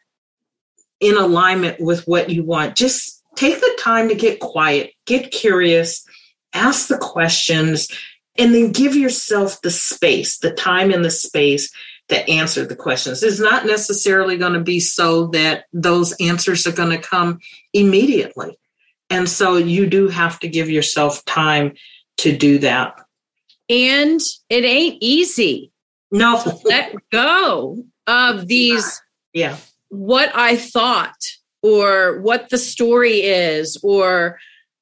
in 0.99 1.17
alignment 1.17 1.81
with 1.81 2.07
what 2.07 2.29
you 2.29 2.45
want, 2.45 2.77
just 2.77 3.20
take 3.41 3.59
the 3.59 3.79
time 3.79 4.09
to 4.09 4.15
get 4.15 4.39
quiet, 4.39 4.93
get 5.07 5.31
curious, 5.31 6.05
ask 6.53 6.89
the 6.89 6.99
questions, 6.99 7.89
and 8.37 8.55
then 8.55 8.71
give 8.71 8.95
yourself 8.95 9.63
the 9.63 9.71
space, 9.71 10.39
the 10.39 10.53
time 10.53 10.91
and 10.93 11.05
the 11.05 11.11
space 11.11 11.73
to 12.09 12.29
answer 12.29 12.67
the 12.67 12.77
questions. 12.77 13.23
It's 13.23 13.41
not 13.41 13.65
necessarily 13.65 14.37
going 14.37 14.53
to 14.53 14.61
be 14.61 14.79
so 14.79 15.29
that 15.29 15.65
those 15.73 16.13
answers 16.21 16.67
are 16.67 16.73
going 16.73 16.91
to 16.91 16.99
come 16.99 17.39
immediately. 17.73 18.59
And 19.09 19.27
so 19.27 19.57
you 19.57 19.87
do 19.87 20.09
have 20.09 20.39
to 20.41 20.49
give 20.49 20.69
yourself 20.69 21.25
time 21.25 21.75
to 22.19 22.37
do 22.37 22.59
that. 22.59 23.01
And 23.71 24.21
it 24.51 24.65
ain't 24.65 24.99
easy. 25.01 25.73
No. 26.11 26.43
Let 26.65 26.95
go 27.11 27.85
of 28.07 28.49
these. 28.49 29.01
Yeah. 29.33 29.57
What 29.89 30.31
I 30.35 30.57
thought 30.57 31.17
or 31.63 32.21
what 32.21 32.49
the 32.49 32.59
story 32.59 33.23
is 33.23 33.77
or 33.83 34.39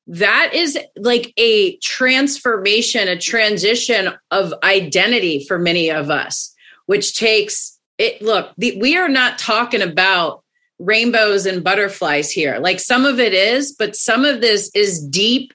that 0.09 0.53
is 0.55 0.79
like 0.97 1.35
a 1.37 1.77
transformation, 1.79 3.09
a 3.09 3.19
transition 3.19 4.11
of 4.31 4.55
identity 4.63 5.45
for 5.45 5.59
many 5.59 5.91
of 5.91 6.11
us, 6.11 6.55
which 6.87 7.17
takes 7.17 7.79
it. 7.99 8.23
Look, 8.23 8.53
the, 8.57 8.79
we 8.81 8.97
are 8.97 9.09
not 9.09 9.39
talking 9.39 9.83
about 9.83 10.43
rainbows 10.79 11.45
and 11.45 11.63
butterflies 11.63 12.31
here. 12.31 12.59
Like 12.59 12.81
some 12.81 13.05
of 13.05 13.21
it 13.21 13.35
is, 13.35 13.73
but 13.73 13.97
some 13.97 14.25
of 14.25 14.41
this 14.41 14.71
is 14.75 15.05
deep, 15.07 15.53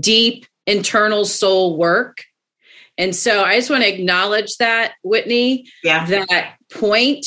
deep 0.00 0.46
internal 0.66 1.24
soul 1.24 1.78
work. 1.78 2.24
And 2.98 3.14
so 3.14 3.42
I 3.42 3.56
just 3.56 3.70
want 3.70 3.82
to 3.84 3.92
acknowledge 3.92 4.56
that, 4.58 4.92
Whitney, 5.02 5.66
yeah. 5.82 6.06
that 6.06 6.56
point 6.72 7.26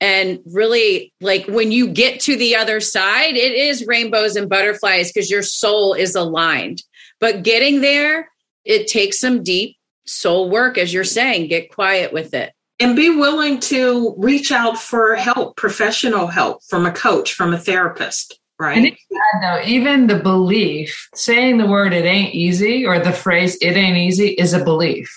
and 0.00 0.40
really 0.46 1.12
like 1.20 1.46
when 1.46 1.72
you 1.72 1.88
get 1.88 2.20
to 2.20 2.36
the 2.36 2.54
other 2.54 2.80
side 2.80 3.34
it 3.34 3.52
is 3.52 3.86
rainbows 3.86 4.36
and 4.36 4.48
butterflies 4.48 5.10
because 5.10 5.30
your 5.30 5.42
soul 5.42 5.94
is 5.94 6.14
aligned. 6.14 6.82
But 7.20 7.42
getting 7.42 7.80
there 7.80 8.30
it 8.64 8.88
takes 8.88 9.18
some 9.20 9.42
deep 9.42 9.76
soul 10.06 10.50
work 10.50 10.78
as 10.78 10.92
you're 10.92 11.04
saying 11.04 11.48
get 11.48 11.72
quiet 11.72 12.12
with 12.12 12.34
it. 12.34 12.52
And 12.78 12.94
be 12.94 13.08
willing 13.08 13.58
to 13.60 14.14
reach 14.18 14.52
out 14.52 14.78
for 14.78 15.14
help 15.14 15.56
professional 15.56 16.26
help 16.26 16.62
from 16.68 16.84
a 16.84 16.92
coach 16.92 17.32
from 17.32 17.54
a 17.54 17.58
therapist 17.58 18.38
right? 18.58 18.78
And 18.78 19.42
though 19.42 19.62
even 19.66 20.06
the 20.06 20.18
belief 20.18 21.08
saying 21.14 21.58
the 21.58 21.66
word 21.66 21.92
it 21.92 22.04
ain't 22.04 22.34
easy 22.34 22.86
or 22.86 22.98
the 22.98 23.12
phrase 23.12 23.56
it 23.60 23.76
ain't 23.76 23.98
easy 23.98 24.28
is 24.28 24.52
a 24.52 24.62
belief 24.62 25.10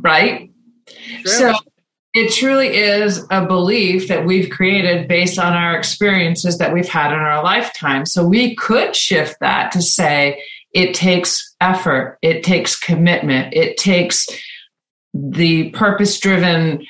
right? 0.00 0.50
True. 0.86 1.30
so 1.30 1.54
it 2.18 2.32
truly 2.32 2.76
is 2.76 3.24
a 3.30 3.46
belief 3.46 4.08
that 4.08 4.26
we've 4.26 4.50
created 4.50 5.06
based 5.06 5.38
on 5.38 5.52
our 5.52 5.78
experiences 5.78 6.58
that 6.58 6.72
we've 6.72 6.88
had 6.88 7.12
in 7.12 7.18
our 7.18 7.44
lifetime. 7.44 8.06
So 8.06 8.26
we 8.26 8.56
could 8.56 8.96
shift 8.96 9.38
that 9.40 9.70
to 9.72 9.82
say 9.82 10.42
it 10.72 10.94
takes 10.94 11.54
effort, 11.60 12.18
it 12.20 12.42
takes 12.42 12.78
commitment, 12.78 13.54
it 13.54 13.76
takes 13.76 14.26
the 15.14 15.70
purpose 15.70 16.18
driven 16.18 16.84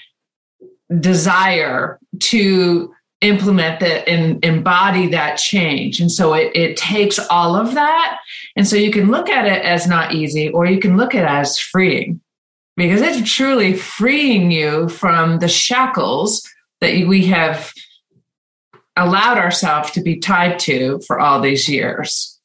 desire 0.98 1.98
to 2.20 2.94
implement 3.20 3.80
that 3.80 4.08
and 4.08 4.42
embody 4.42 5.08
that 5.08 5.36
change. 5.36 6.00
And 6.00 6.10
so 6.10 6.32
it, 6.32 6.54
it 6.54 6.76
takes 6.76 7.18
all 7.18 7.54
of 7.54 7.74
that. 7.74 8.18
And 8.56 8.66
so 8.66 8.76
you 8.76 8.90
can 8.90 9.10
look 9.10 9.28
at 9.28 9.44
it 9.44 9.62
as 9.62 9.86
not 9.86 10.14
easy, 10.14 10.48
or 10.48 10.64
you 10.64 10.80
can 10.80 10.96
look 10.96 11.14
at 11.14 11.24
it 11.24 11.30
as 11.30 11.58
freeing 11.58 12.20
because 12.78 13.02
it's 13.02 13.30
truly 13.30 13.74
freeing 13.74 14.52
you 14.52 14.88
from 14.88 15.40
the 15.40 15.48
shackles 15.48 16.48
that 16.80 17.08
we 17.08 17.26
have 17.26 17.72
allowed 18.96 19.36
ourselves 19.36 19.90
to 19.90 20.00
be 20.00 20.20
tied 20.20 20.60
to 20.60 21.00
for 21.06 21.18
all 21.18 21.40
these 21.40 21.68
years. 21.68 22.38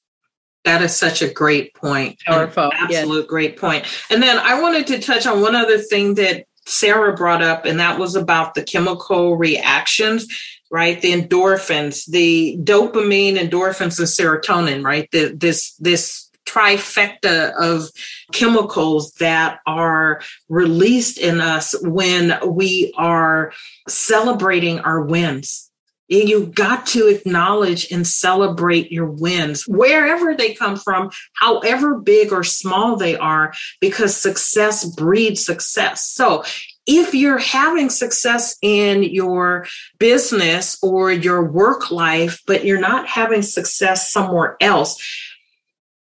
That 0.66 0.82
is 0.82 0.96
such 0.96 1.22
a 1.22 1.32
great 1.32 1.76
point. 1.76 2.20
Powerful. 2.26 2.72
Absolute 2.74 3.28
great 3.28 3.58
point. 3.58 3.86
And 4.10 4.24
then 4.24 4.40
I 4.40 4.60
wanted 4.60 4.88
to 4.88 5.00
touch 5.00 5.28
on 5.28 5.42
one 5.42 5.56
other 5.56 5.78
thing 5.78 6.16
that 6.16 6.46
Sarah 6.66 7.14
brought 7.14 7.44
up, 7.44 7.66
and 7.66 7.80
that 7.80 8.00
was 8.00 8.16
about 8.16 8.56
the 8.56 8.64
chemical 8.64 9.38
reactions, 9.38 10.26
right? 10.72 11.00
The 11.00 11.12
endorphins, 11.12 12.06
the 12.10 12.58
dopamine, 12.64 13.36
endorphins, 13.36 14.00
and 14.00 14.08
serotonin, 14.08 14.84
right? 14.84 15.08
The, 15.12 15.36
this 15.38 15.76
this 15.76 16.23
trifecta 16.54 17.54
of 17.60 17.90
chemicals 18.32 19.14
that 19.14 19.60
are 19.66 20.22
released 20.50 21.18
in 21.18 21.42
us 21.42 21.76
when 21.82 22.38
we 22.46 22.94
are 22.98 23.54
celebrating 23.88 24.80
our 24.80 25.02
wins. 25.02 25.70
You 26.10 26.46
got 26.48 26.86
to 26.88 27.08
acknowledge 27.08 27.92
and 27.92 28.06
celebrate 28.06 28.92
your 28.92 29.08
wins, 29.08 29.64
wherever 29.68 30.36
they 30.36 30.54
come 30.54 30.76
from, 30.76 31.10
however 31.36 31.96
big 31.96 32.32
or 32.32 32.44
small 32.44 32.98
they 32.98 33.16
are, 33.16 33.54
because 33.80 34.16
success 34.16 34.86
breeds 34.86 35.44
success. 35.44 36.06
So 36.06 36.44
if 36.86 37.16
you're 37.16 37.38
having 37.38 37.90
success 37.90 38.58
in 38.62 39.04
your 39.04 39.66
business 39.98 40.78
or 40.84 41.12
your 41.12 41.44
work 41.50 41.90
life, 41.90 42.42
but 42.46 42.66
you're 42.66 42.80
not 42.80 43.08
having 43.08 43.42
success 43.42 44.12
somewhere 44.12 44.58
else, 44.60 45.02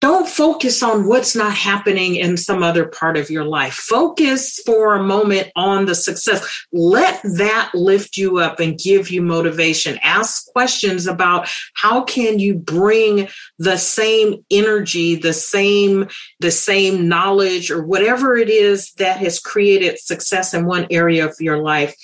don't 0.01 0.27
focus 0.27 0.83
on 0.83 1.07
what's 1.07 1.35
not 1.35 1.53
happening 1.53 2.15
in 2.15 2.37
some 2.37 2.63
other 2.63 2.85
part 2.85 3.17
of 3.17 3.29
your 3.29 3.45
life. 3.45 3.73
Focus 3.73 4.59
for 4.65 4.95
a 4.95 5.03
moment 5.03 5.49
on 5.55 5.85
the 5.85 5.95
success. 5.95 6.65
Let 6.71 7.21
that 7.23 7.71
lift 7.73 8.17
you 8.17 8.39
up 8.39 8.59
and 8.59 8.77
give 8.77 9.09
you 9.09 9.21
motivation. 9.21 9.97
Ask 10.03 10.45
questions 10.47 11.07
about 11.07 11.49
how 11.75 12.03
can 12.03 12.39
you 12.39 12.55
bring 12.55 13.29
the 13.57 13.77
same 13.77 14.45
energy, 14.51 15.15
the 15.15 15.33
same 15.33 16.07
the 16.39 16.51
same 16.51 17.07
knowledge 17.07 17.71
or 17.71 17.83
whatever 17.83 18.35
it 18.35 18.49
is 18.49 18.91
that 18.97 19.17
has 19.17 19.39
created 19.39 19.99
success 19.99 20.53
in 20.53 20.65
one 20.65 20.87
area 20.91 21.25
of 21.25 21.35
your 21.39 21.57
life 21.57 21.95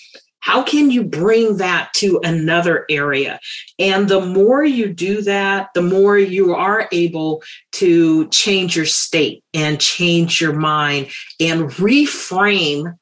how 0.41 0.63
can 0.63 0.91
you 0.91 1.04
bring 1.04 1.58
that 1.58 1.93
to 1.93 2.19
another 2.23 2.86
area? 2.89 3.39
And 3.80 4.10
the 4.10 4.19
more 4.19 4.63
you 4.63 4.91
do 4.91 5.21
that, 5.21 5.69
the 5.73 5.84
more 5.84 6.17
you 6.17 6.54
are 6.54 6.89
able 6.91 7.43
to 7.73 8.27
change 8.30 8.75
your 8.75 8.88
state 8.88 9.43
and 9.54 9.80
change 9.80 10.41
your 10.41 10.54
mind 10.54 11.10
and 11.39 11.69
reframe 11.69 12.97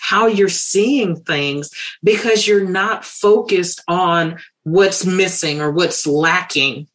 how 0.00 0.26
you're 0.26 0.48
seeing 0.48 1.16
things 1.16 1.70
because 2.02 2.48
you're 2.48 2.66
not 2.66 3.04
focused 3.04 3.82
on 3.86 4.38
what's 4.64 5.04
missing 5.04 5.60
or 5.60 5.70
what's 5.70 6.06
lacking 6.06 6.88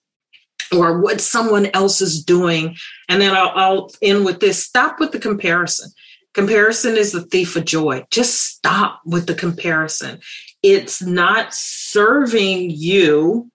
or 0.74 1.00
what 1.00 1.22
someone 1.22 1.68
else 1.74 2.02
is 2.02 2.24
doing. 2.24 2.76
And 3.08 3.22
then 3.22 3.36
I'll, 3.36 3.52
I'll 3.56 3.92
end 4.02 4.26
with 4.26 4.40
this 4.40 4.64
stop 4.64 5.00
with 5.00 5.12
the 5.12 5.20
comparison. 5.20 5.92
Comparison 6.36 6.98
is 6.98 7.14
the 7.14 7.22
thief 7.22 7.56
of 7.56 7.64
joy. 7.64 8.06
Just 8.12 8.42
stop 8.44 9.00
with 9.06 9.26
the 9.26 9.34
comparison. 9.34 10.20
It's 10.62 11.02
not 11.02 11.54
serving 11.54 12.72
you 12.72 13.50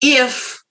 if 0.00 0.62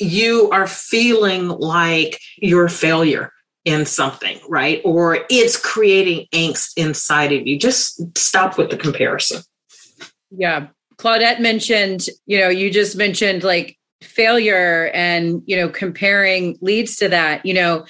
you 0.00 0.50
are 0.50 0.66
feeling 0.66 1.48
like 1.48 2.20
you're 2.36 2.64
a 2.64 2.70
failure 2.70 3.32
in 3.64 3.86
something, 3.86 4.40
right? 4.48 4.82
Or 4.84 5.18
it's 5.30 5.56
creating 5.56 6.26
angst 6.34 6.72
inside 6.76 7.32
of 7.32 7.46
you. 7.46 7.56
Just 7.56 8.18
stop 8.18 8.58
with 8.58 8.70
the 8.70 8.76
comparison. 8.76 9.42
Yeah. 10.30 10.68
Claudette 10.96 11.40
mentioned, 11.40 12.08
you 12.26 12.38
know, 12.38 12.48
you 12.48 12.70
just 12.72 12.96
mentioned 12.96 13.44
like 13.44 13.78
failure 14.02 14.90
and, 14.92 15.40
you 15.46 15.56
know, 15.56 15.68
comparing 15.68 16.58
leads 16.60 16.96
to 16.96 17.08
that. 17.10 17.46
You 17.46 17.54
know, 17.54 17.84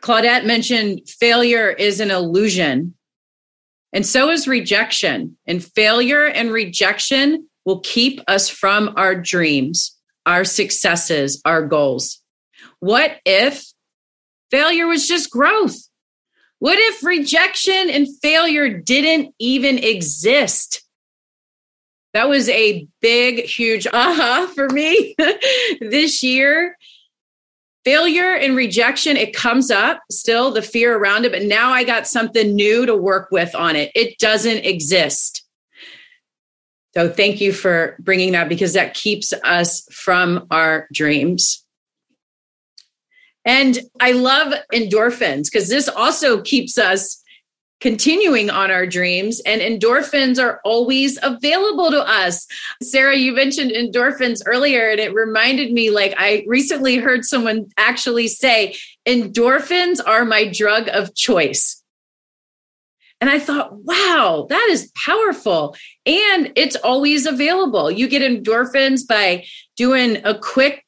Claudette 0.00 0.44
mentioned 0.44 1.08
failure 1.08 1.70
is 1.70 2.00
an 2.00 2.10
illusion, 2.10 2.94
and 3.92 4.06
so 4.06 4.30
is 4.30 4.46
rejection. 4.46 5.36
And 5.46 5.64
failure 5.64 6.24
and 6.24 6.52
rejection 6.52 7.48
will 7.64 7.80
keep 7.80 8.20
us 8.28 8.48
from 8.48 8.94
our 8.96 9.14
dreams, 9.14 9.96
our 10.26 10.44
successes, 10.44 11.40
our 11.44 11.66
goals. 11.66 12.22
What 12.80 13.16
if 13.24 13.66
failure 14.50 14.86
was 14.86 15.06
just 15.06 15.30
growth? 15.30 15.76
What 16.60 16.78
if 16.78 17.04
rejection 17.04 17.90
and 17.90 18.08
failure 18.20 18.68
didn't 18.68 19.34
even 19.38 19.78
exist? 19.78 20.82
That 22.14 22.28
was 22.28 22.48
a 22.48 22.86
big, 23.00 23.44
huge 23.44 23.86
aha 23.86 24.44
uh-huh 24.44 24.46
for 24.54 24.68
me 24.70 25.14
this 25.80 26.22
year 26.22 26.77
failure 27.84 28.34
and 28.34 28.56
rejection 28.56 29.16
it 29.16 29.34
comes 29.34 29.70
up 29.70 30.00
still 30.10 30.50
the 30.50 30.62
fear 30.62 30.96
around 30.96 31.24
it 31.24 31.32
but 31.32 31.42
now 31.42 31.70
i 31.70 31.84
got 31.84 32.06
something 32.06 32.54
new 32.54 32.84
to 32.86 32.96
work 32.96 33.28
with 33.30 33.54
on 33.54 33.76
it. 33.76 33.90
It 33.94 34.18
doesn't 34.18 34.64
exist. 34.64 35.44
So 36.94 37.08
thank 37.08 37.40
you 37.40 37.52
for 37.52 37.96
bringing 38.00 38.32
that 38.32 38.48
because 38.48 38.72
that 38.72 38.94
keeps 38.94 39.32
us 39.44 39.86
from 39.92 40.46
our 40.50 40.88
dreams. 40.92 41.64
And 43.44 43.78
i 44.00 44.12
love 44.12 44.54
endorphins 44.72 45.44
because 45.44 45.68
this 45.68 45.88
also 45.88 46.42
keeps 46.42 46.76
us 46.76 47.22
continuing 47.80 48.50
on 48.50 48.70
our 48.70 48.86
dreams 48.86 49.40
and 49.46 49.60
endorphins 49.60 50.42
are 50.42 50.60
always 50.64 51.18
available 51.22 51.90
to 51.90 52.00
us. 52.00 52.46
Sarah 52.82 53.16
you 53.16 53.32
mentioned 53.32 53.70
endorphins 53.70 54.40
earlier 54.46 54.90
and 54.90 55.00
it 55.00 55.14
reminded 55.14 55.72
me 55.72 55.90
like 55.90 56.14
i 56.18 56.44
recently 56.46 56.96
heard 56.96 57.24
someone 57.24 57.66
actually 57.76 58.28
say 58.28 58.74
endorphins 59.06 60.00
are 60.04 60.24
my 60.24 60.46
drug 60.46 60.88
of 60.88 61.14
choice. 61.14 61.82
And 63.20 63.30
i 63.30 63.38
thought 63.38 63.74
wow 63.84 64.46
that 64.48 64.68
is 64.70 64.92
powerful. 65.04 65.76
And 66.06 66.52
it's 66.56 66.76
always 66.76 67.26
available. 67.26 67.90
You 67.90 68.08
get 68.08 68.22
endorphins 68.22 69.06
by 69.06 69.44
doing 69.76 70.24
a 70.24 70.36
quick 70.36 70.84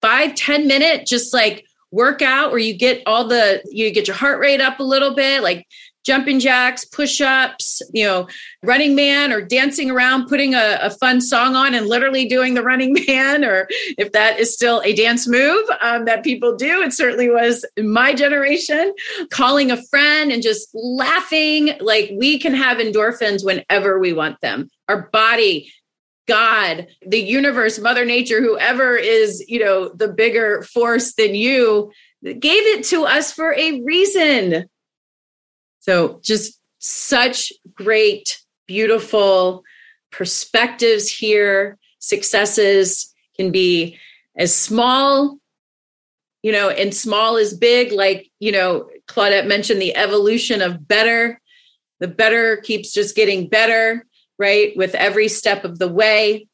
five 0.00 0.34
ten 0.34 0.66
minute 0.66 1.06
just 1.06 1.32
like 1.32 1.64
workout 1.92 2.50
where 2.50 2.58
you 2.58 2.74
get 2.76 3.02
all 3.06 3.28
the 3.28 3.62
you 3.70 3.92
get 3.92 4.08
your 4.08 4.16
heart 4.16 4.40
rate 4.40 4.60
up 4.60 4.80
a 4.80 4.82
little 4.82 5.14
bit 5.14 5.42
like 5.42 5.66
jumping 6.04 6.40
jacks, 6.40 6.84
push 6.84 7.20
ups, 7.20 7.80
you 7.92 8.04
know, 8.04 8.26
running 8.62 8.94
man 8.94 9.32
or 9.32 9.40
dancing 9.40 9.90
around, 9.90 10.28
putting 10.28 10.54
a, 10.54 10.78
a, 10.80 10.90
fun 10.90 11.20
song 11.20 11.54
on 11.54 11.74
and 11.74 11.86
literally 11.86 12.26
doing 12.26 12.54
the 12.54 12.62
running 12.62 12.92
man, 13.08 13.44
or 13.44 13.68
if 13.98 14.12
that 14.12 14.38
is 14.38 14.52
still 14.52 14.82
a 14.84 14.92
dance 14.94 15.28
move 15.28 15.64
um, 15.80 16.04
that 16.04 16.24
people 16.24 16.56
do. 16.56 16.82
It 16.82 16.92
certainly 16.92 17.28
was 17.28 17.64
in 17.76 17.92
my 17.92 18.14
generation, 18.14 18.94
calling 19.30 19.70
a 19.70 19.82
friend 19.84 20.32
and 20.32 20.42
just 20.42 20.68
laughing. 20.74 21.72
Like 21.80 22.12
we 22.16 22.38
can 22.38 22.54
have 22.54 22.78
endorphins 22.78 23.44
whenever 23.44 23.98
we 23.98 24.12
want 24.12 24.40
them. 24.40 24.70
Our 24.88 25.08
body 25.12 25.72
God, 26.28 26.86
the 27.04 27.20
universe, 27.20 27.78
Mother 27.80 28.04
Nature, 28.04 28.40
whoever 28.40 28.96
is, 28.96 29.44
you 29.48 29.58
know, 29.58 29.88
the 29.88 30.08
bigger 30.08 30.62
force 30.62 31.14
than 31.14 31.34
you, 31.34 31.90
gave 32.22 32.38
it 32.44 32.84
to 32.86 33.04
us 33.04 33.32
for 33.32 33.52
a 33.54 33.82
reason. 33.82 34.68
So 35.82 36.20
just 36.22 36.60
such 36.78 37.52
great, 37.74 38.40
beautiful 38.68 39.64
perspectives 40.12 41.10
here. 41.10 41.76
Successes 41.98 43.12
can 43.36 43.50
be 43.50 43.98
as 44.36 44.54
small, 44.54 45.38
you 46.42 46.52
know, 46.52 46.70
and 46.70 46.94
small 46.94 47.36
is 47.36 47.52
big. 47.52 47.90
Like, 47.90 48.30
you 48.38 48.52
know, 48.52 48.88
Claudette 49.08 49.48
mentioned 49.48 49.82
the 49.82 49.96
evolution 49.96 50.62
of 50.62 50.86
better. 50.86 51.40
The 51.98 52.08
better 52.08 52.58
keeps 52.58 52.92
just 52.92 53.16
getting 53.16 53.48
better, 53.48 54.06
right? 54.38 54.76
With 54.76 54.94
every 54.94 55.26
step 55.26 55.64
of 55.64 55.80
the 55.80 55.92
way. 55.92 56.46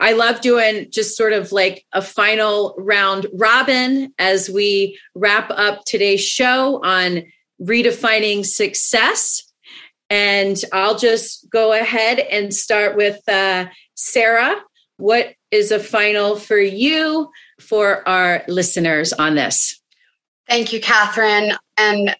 I 0.00 0.14
love 0.14 0.40
doing 0.40 0.88
just 0.90 1.16
sort 1.16 1.32
of 1.32 1.52
like 1.52 1.86
a 1.92 2.02
final 2.02 2.74
round 2.76 3.28
robin 3.32 4.12
as 4.18 4.50
we 4.50 4.98
wrap 5.14 5.48
up 5.50 5.84
today's 5.84 6.24
show 6.24 6.80
on 6.84 7.22
redefining 7.60 8.44
success. 8.44 9.42
And 10.10 10.56
I'll 10.72 10.98
just 10.98 11.48
go 11.50 11.72
ahead 11.72 12.18
and 12.18 12.54
start 12.54 12.96
with 12.96 13.26
uh, 13.28 13.66
Sarah. 13.94 14.56
What 14.96 15.34
is 15.50 15.70
a 15.70 15.80
final 15.80 16.36
for 16.36 16.58
you 16.58 17.30
for 17.60 18.06
our 18.08 18.42
listeners 18.48 19.12
on 19.12 19.34
this? 19.34 19.80
Thank 20.48 20.72
you, 20.72 20.80
Catherine. 20.80 21.52
And 21.78 22.14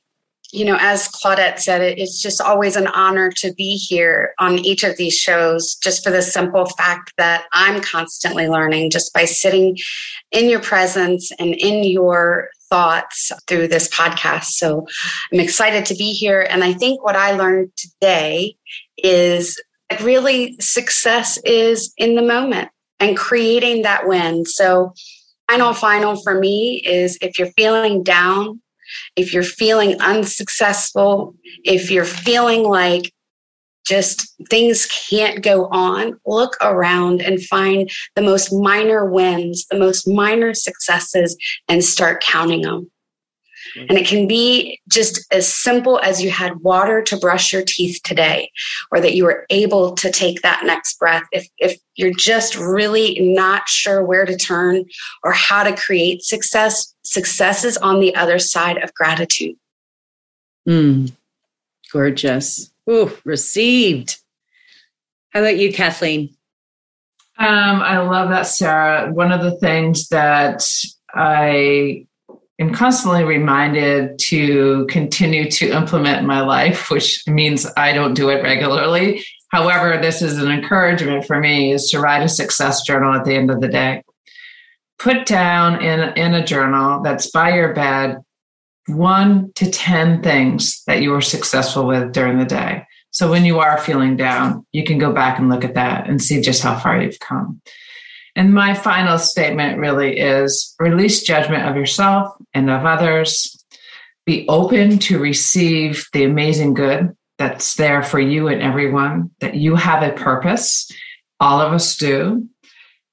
you 0.55 0.64
know, 0.64 0.76
as 0.78 1.09
Claudette 1.09 1.59
said, 1.59 1.82
it's 1.82 2.22
just 2.22 2.41
always 2.41 2.76
an 2.76 2.87
honor 2.87 3.28
to 3.39 3.53
be 3.55 3.74
here 3.74 4.35
on 4.39 4.61
each 4.61 4.85
of 4.85 4.97
these 4.97 5.18
shows, 5.18 5.74
just 5.74 6.05
for 6.05 6.11
the 6.11 6.22
simple 6.22 6.66
fact 6.78 7.12
that 7.18 7.47
I'm 7.53 7.82
constantly 7.82 8.47
learning 8.47 8.91
just 8.91 9.12
by 9.12 9.24
sitting 9.24 9.76
in 10.30 10.49
your 10.49 10.61
presence 10.61 11.32
and 11.41 11.55
in 11.55 11.82
your 11.82 12.51
thoughts 12.71 13.31
through 13.47 13.69
this 13.69 13.89
podcast. 13.89 14.45
So 14.45 14.87
I'm 15.33 15.41
excited 15.41 15.87
to 15.87 15.95
be 15.95 16.12
here. 16.12 16.47
And 16.49 16.65
I 16.65 16.73
think 16.73 17.03
what 17.03 17.17
I 17.17 17.33
learned 17.33 17.71
today 17.77 18.57
is 18.99 19.61
that 19.91 20.01
really 20.01 20.57
success 20.61 21.39
is 21.45 21.93
in 21.97 22.15
the 22.17 22.23
moment 22.23 22.69
and 23.01 23.17
creating 23.17 23.83
that 23.83 24.07
win. 24.07 24.45
So, 24.45 24.93
final, 25.49 25.75
final 25.75 26.17
for 26.23 26.39
me 26.39 26.83
is 26.85 27.19
if 27.21 27.39
you're 27.39 27.53
feeling 27.53 28.03
down, 28.03 28.61
if 29.17 29.33
you're 29.33 29.43
feeling 29.43 30.01
unsuccessful, 30.01 31.35
if 31.65 31.91
you're 31.91 32.05
feeling 32.05 32.62
like 32.62 33.12
just 33.85 34.35
things 34.49 34.87
can't 35.11 35.43
go 35.43 35.66
on, 35.66 36.18
look 36.26 36.57
around 36.61 37.20
and 37.20 37.43
find 37.43 37.91
the 38.14 38.22
most 38.22 38.53
minor 38.53 39.05
wins, 39.11 39.66
the 39.70 39.78
most 39.78 40.09
minor 40.09 40.55
successes, 40.55 41.37
and 41.68 41.85
start 41.85 42.22
counting 42.22 42.62
them. 42.62 42.91
Mm-hmm. 43.76 43.87
And 43.89 43.99
it 43.99 44.07
can 44.07 44.28
be 44.28 44.80
just 44.89 45.24
as 45.32 45.53
simple 45.53 45.99
as 46.01 46.22
you 46.22 46.30
had 46.30 46.57
water 46.57 47.03
to 47.03 47.16
brush 47.16 47.53
your 47.53 47.62
teeth 47.62 48.01
today, 48.05 48.51
or 48.91 49.01
that 49.01 49.14
you 49.14 49.24
were 49.24 49.47
able 49.51 49.93
to 49.97 50.11
take 50.11 50.43
that 50.43 50.64
next 50.64 50.99
breath. 50.99 51.24
If, 51.32 51.49
if 51.59 51.78
you're 51.97 52.14
just 52.14 52.57
really 52.57 53.18
not 53.20 53.68
sure 53.68 54.05
where 54.05 54.24
to 54.24 54.37
turn 54.37 54.85
or 55.22 55.32
how 55.32 55.64
to 55.64 55.74
create 55.74 56.22
success, 56.22 56.95
success 57.05 57.64
is 57.64 57.76
on 57.78 58.01
the 58.01 58.14
other 58.14 58.39
side 58.39 58.78
of 58.78 58.95
gratitude. 58.95 59.57
Mm, 60.68 61.12
gorgeous. 61.93 62.70
Ooh, 62.91 63.11
received. 63.24 64.18
How 65.30 65.41
about 65.41 65.57
you, 65.57 65.72
Kathleen? 65.72 66.35
Um, 67.39 67.82
I 67.82 67.99
love 67.99 68.30
that, 68.30 68.47
Sarah. 68.47 69.12
One 69.12 69.32
of 69.32 69.43
the 69.43 69.57
things 69.59 70.09
that 70.09 70.64
I 71.12 72.07
am 72.61 72.72
constantly 72.72 73.24
reminded 73.24 74.18
to 74.20 74.87
continue 74.89 75.51
to 75.51 75.70
implement 75.70 76.20
in 76.20 76.26
my 76.26 76.43
life, 76.43 76.91
which 76.91 77.26
means 77.26 77.66
I 77.76 77.93
don't 77.93 78.14
do 78.14 78.30
it 78.30 78.43
regularly. 78.43 79.24
However, 79.51 79.99
this 80.01 80.22
is 80.22 80.39
an 80.39 80.51
encouragement 80.51 81.24
for 81.24 81.41
me 81.41 81.72
is 81.72 81.91
to 81.91 82.01
write 82.01 82.22
a 82.22 82.28
success 82.28 82.82
journal 82.82 83.14
at 83.14 83.24
the 83.24 83.35
end 83.35 83.51
of 83.51 83.61
the 83.61 83.68
day. 83.68 84.03
Put 84.99 85.26
down 85.26 85.82
in, 85.82 86.01
in 86.16 86.35
a 86.35 86.45
journal 86.45 87.03
that's 87.03 87.30
by 87.30 87.55
your 87.55 87.72
bed 87.72 88.18
one 88.87 89.53
to 89.55 89.70
10 89.70 90.22
things 90.22 90.82
that 90.87 91.03
you 91.03 91.11
were 91.11 91.20
successful 91.20 91.87
with 91.87 92.12
during 92.12 92.39
the 92.39 92.45
day. 92.45 92.87
So 93.11 93.30
when 93.30 93.45
you 93.45 93.61
are 93.61 93.78
feeling 93.78 94.16
down, 94.16 94.66
you 94.72 94.85
can 94.85 94.99
go 94.99 95.12
back 95.12 95.39
and 95.39 95.49
look 95.49 95.64
at 95.64 95.74
that 95.74 96.09
and 96.09 96.20
see 96.20 96.41
just 96.41 96.62
how 96.62 96.78
far 96.78 97.01
you've 97.01 97.20
come. 97.20 97.61
And 98.37 98.53
my 98.53 98.74
final 98.74 99.18
statement 99.18 99.78
really 99.78 100.18
is 100.18 100.74
release 100.80 101.22
judgment 101.22 101.68
of 101.68 101.76
yourself 101.76 102.35
and 102.53 102.68
of 102.68 102.85
others. 102.85 103.64
Be 104.26 104.45
open 104.49 104.99
to 105.01 105.18
receive 105.18 106.07
the 106.12 106.24
amazing 106.24 106.74
good 106.74 107.16
that's 107.39 107.76
there 107.76 108.03
for 108.03 108.18
you 108.18 108.49
and 108.49 108.62
everyone, 108.62 109.30
that 109.41 109.55
you 109.55 109.76
have 109.76 110.03
a 110.03 110.12
purpose. 110.12 110.91
All 111.39 111.61
of 111.61 111.72
us 111.72 111.97
do. 111.97 112.49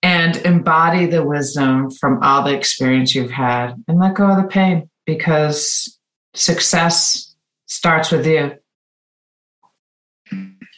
And 0.04 0.38
embody 0.38 1.06
the 1.06 1.24
wisdom 1.24 1.92
from 1.92 2.24
all 2.24 2.44
the 2.44 2.56
experience 2.56 3.14
you've 3.14 3.30
had 3.30 3.76
and 3.88 4.00
let 4.00 4.16
go 4.16 4.32
of 4.32 4.42
the 4.42 4.48
pain 4.48 4.90
because 5.06 5.98
success 6.34 7.36
starts 7.66 8.12
with 8.12 8.26
you. 8.26 8.54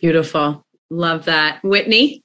Beautiful. 0.02 0.66
Love 0.90 1.26
that. 1.26 1.64
Whitney? 1.64 2.24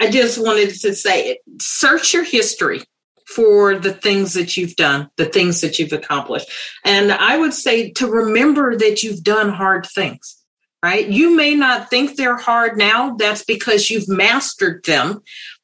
I 0.00 0.10
just 0.10 0.38
wanted 0.38 0.70
to 0.70 0.94
say 0.94 1.38
search 1.60 2.14
your 2.14 2.24
history 2.24 2.82
for 3.26 3.78
the 3.78 3.92
things 3.92 4.34
that 4.34 4.56
you've 4.56 4.76
done, 4.76 5.08
the 5.16 5.24
things 5.24 5.60
that 5.60 5.78
you've 5.78 5.92
accomplished. 5.92 6.50
And 6.84 7.12
I 7.12 7.38
would 7.38 7.54
say 7.54 7.90
to 7.92 8.06
remember 8.06 8.76
that 8.76 9.02
you've 9.02 9.22
done 9.22 9.48
hard 9.48 9.86
things, 9.86 10.36
right? 10.82 11.08
You 11.08 11.34
may 11.34 11.54
not 11.54 11.90
think 11.90 12.16
they're 12.16 12.36
hard 12.36 12.76
now. 12.76 13.14
That's 13.16 13.44
because 13.44 13.88
you've 13.90 14.08
mastered 14.08 14.84
them, 14.84 15.20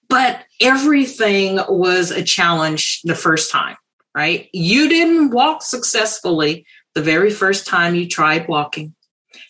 but 0.09 0.45
everything 0.61 1.61
was 1.68 2.11
a 2.11 2.22
challenge 2.22 3.01
the 3.05 3.14
first 3.14 3.51
time, 3.51 3.76
right? 4.14 4.48
You 4.52 4.88
didn't 4.88 5.30
walk 5.30 5.62
successfully 5.62 6.66
the 6.94 7.02
very 7.02 7.30
first 7.30 7.66
time 7.66 7.94
you 7.94 8.08
tried 8.08 8.48
walking. 8.48 8.94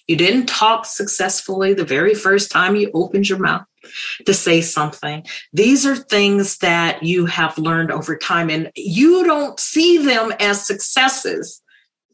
You 0.07 0.17
didn't 0.17 0.47
talk 0.47 0.87
successfully 0.87 1.73
the 1.73 1.85
very 1.85 2.15
first 2.15 2.51
time 2.51 2.77
you 2.77 2.91
opened 2.93 3.29
your 3.29 3.39
mouth 3.39 3.65
to 4.27 4.35
say 4.35 4.61
something. 4.61 5.25
These 5.53 5.87
are 5.87 5.97
things 5.97 6.59
that 6.59 7.03
you 7.03 7.27
have 7.27 7.57
learned 7.57 7.91
over 7.91 8.17
time, 8.17 8.51
and 8.51 8.71
you 8.77 9.25
don't 9.25 9.59
see 9.59 9.99
them 9.99 10.33
as 10.39 10.67
successes, 10.67 11.63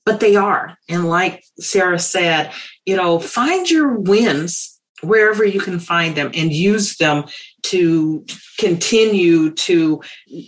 but 0.05 0.21
they 0.21 0.37
are. 0.37 0.77
And 0.89 1.09
like 1.09 1.45
Sarah 1.59 1.99
said, 1.99 2.53
you 2.85 2.97
know, 2.97 3.19
find 3.19 3.69
your 3.69 3.95
wins 3.95 4.76
wherever 5.03 5.45
you 5.45 5.61
can 5.61 5.79
find 5.79 6.15
them 6.15 6.31
and 6.35 6.53
use 6.53 6.97
them 6.97 7.25
to 7.63 8.25
continue 8.59 9.51
to 9.53 10.01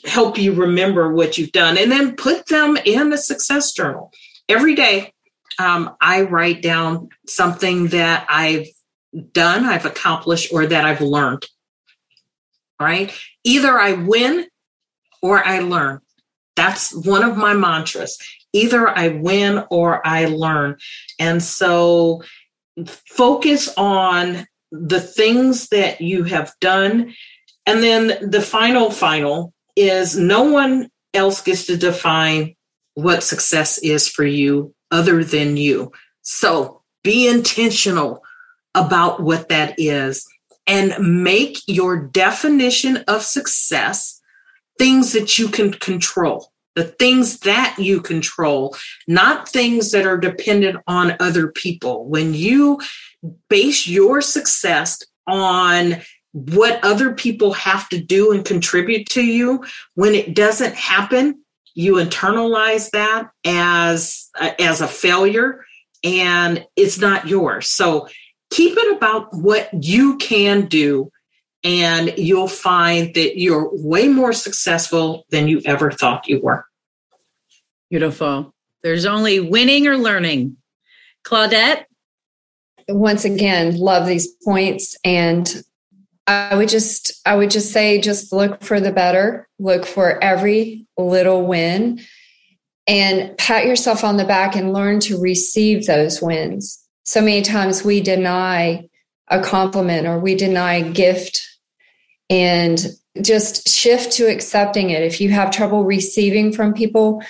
help 0.05 0.38
you 0.38 0.53
remember 0.53 1.12
what 1.12 1.36
you've 1.36 1.53
done 1.53 1.76
and 1.76 1.90
then 1.92 2.16
put 2.16 2.46
them 2.46 2.76
in 2.84 3.12
a 3.12 3.18
success 3.18 3.72
journal 3.72 4.11
every 4.49 4.74
day 4.74 5.12
um, 5.59 5.94
i 6.01 6.22
write 6.22 6.62
down 6.62 7.09
something 7.26 7.88
that 7.88 8.26
i've 8.30 8.66
done, 9.32 9.64
I've 9.64 9.86
accomplished, 9.86 10.53
or 10.53 10.66
that 10.66 10.84
I've 10.84 11.01
learned. 11.01 11.44
Right? 12.80 13.12
Either 13.44 13.78
I 13.78 13.92
win 13.92 14.46
or 15.22 15.44
I 15.44 15.61
learn. 15.61 16.01
That's 16.55 16.94
one 16.94 17.24
of 17.24 17.36
my 17.36 17.55
mantras. 17.55 18.18
Either 18.53 18.88
I 18.88 19.09
win 19.09 19.64
or 19.70 20.07
I 20.07 20.26
learn. 20.26 20.76
And 21.18 21.42
so 21.42 22.22
focus 22.87 23.72
on 23.76 24.47
the 24.70 25.01
things 25.01 25.68
that 25.68 26.01
you 26.01 26.24
have 26.24 26.53
done. 26.61 27.14
And 27.66 27.83
then 27.83 28.31
the 28.31 28.43
final, 28.43 28.91
final 28.91 29.53
is 29.76 30.16
no 30.16 30.45
one 30.45 30.91
else 31.14 31.41
gets 31.41 31.66
to 31.66 31.76
define 31.76 32.55
what 32.95 33.22
success 33.22 33.79
is 33.79 34.09
for 34.09 34.24
you 34.24 34.74
other 34.91 35.24
than 35.24 35.57
you. 35.57 35.93
So 36.22 36.83
be 37.03 37.29
intentional 37.29 38.22
about 38.74 39.22
what 39.22 39.49
that 39.49 39.74
is 39.79 40.26
and 40.66 41.22
make 41.24 41.59
your 41.66 41.97
definition 41.97 42.99
of 43.09 43.22
success 43.22 44.20
things 44.79 45.12
that 45.12 45.39
you 45.39 45.49
can 45.49 45.72
control 45.72 46.53
the 46.79 46.85
things 46.85 47.41
that 47.41 47.74
you 47.76 48.01
control, 48.01 48.76
not 49.09 49.49
things 49.49 49.91
that 49.91 50.07
are 50.07 50.16
dependent 50.16 50.76
on 50.87 51.16
other 51.18 51.51
people. 51.51 52.07
When 52.07 52.35
you 52.35 52.81
base 53.51 53.89
your 53.89 54.20
success 54.20 55.03
on 55.26 55.97
what 56.31 56.79
other 56.85 57.14
people 57.14 57.53
have 57.55 57.89
to 57.89 58.01
do 58.01 58.31
and 58.31 58.45
contribute 58.45 59.09
to 59.09 59.24
you, 59.24 59.64
when 59.97 60.14
it 60.14 60.37
doesn't 60.37 60.76
happen, 60.76 61.43
you 61.74 61.95
internalize 61.95 62.91
that 62.93 63.29
as 63.45 64.31
as 64.61 64.81
a 64.81 64.87
failure 64.87 65.64
and 66.05 66.64
it's 66.76 67.01
not 67.01 67.26
yours. 67.26 67.68
So 67.68 68.07
keep 68.53 68.79
it 68.79 68.97
about 68.97 69.35
what 69.35 69.68
you 69.72 70.16
can 70.18 70.66
do 70.66 71.11
and 71.64 72.14
you'll 72.16 72.47
find 72.47 73.12
that 73.14 73.37
you're 73.37 73.68
way 73.72 74.07
more 74.07 74.33
successful 74.33 75.24
than 75.31 75.49
you 75.49 75.61
ever 75.64 75.91
thought 75.91 76.29
you 76.29 76.41
were. 76.41 76.68
Beautiful. 77.91 78.55
There's 78.82 79.07
only 79.07 79.41
winning 79.41 79.86
or 79.86 79.97
learning. 79.97 80.57
Claudette? 81.24 81.84
Once 82.89 83.24
again, 83.24 83.76
love 83.76 84.07
these 84.07 84.28
points 84.45 84.97
and 85.05 85.62
I 86.26 86.55
would 86.55 86.68
just 86.68 87.20
I 87.26 87.36
would 87.36 87.51
just 87.51 87.72
say 87.72 88.01
just 88.01 88.32
look 88.32 88.62
for 88.62 88.80
the 88.80 88.93
better, 88.93 89.49
look 89.59 89.86
for 89.86 90.22
every 90.22 90.86
little 90.97 91.47
win 91.47 92.01
and 92.86 93.36
pat 93.36 93.66
yourself 93.66 94.05
on 94.05 94.16
the 94.16 94.24
back 94.24 94.57
and 94.57 94.72
learn 94.72 95.01
to 95.01 95.20
receive 95.20 95.86
those 95.86 96.22
wins 96.22 96.89
so 97.09 97.22
many 97.22 97.41
times 97.41 97.82
we 97.82 98.03
deny 98.03 98.86
a 99.28 99.41
compliment 99.41 100.07
or 100.07 100.18
we 100.18 100.34
deny 100.34 100.74
a 100.74 100.91
gift 100.91 101.41
and 102.28 102.86
just 103.22 103.66
shift 103.66 104.12
to 104.12 104.30
accepting 104.30 104.91
it. 104.91 105.03
If 105.03 105.18
you 105.18 105.30
have 105.30 105.51
trouble 105.51 105.84
receiving 105.84 106.53
from 106.53 106.74
people, 106.74 107.22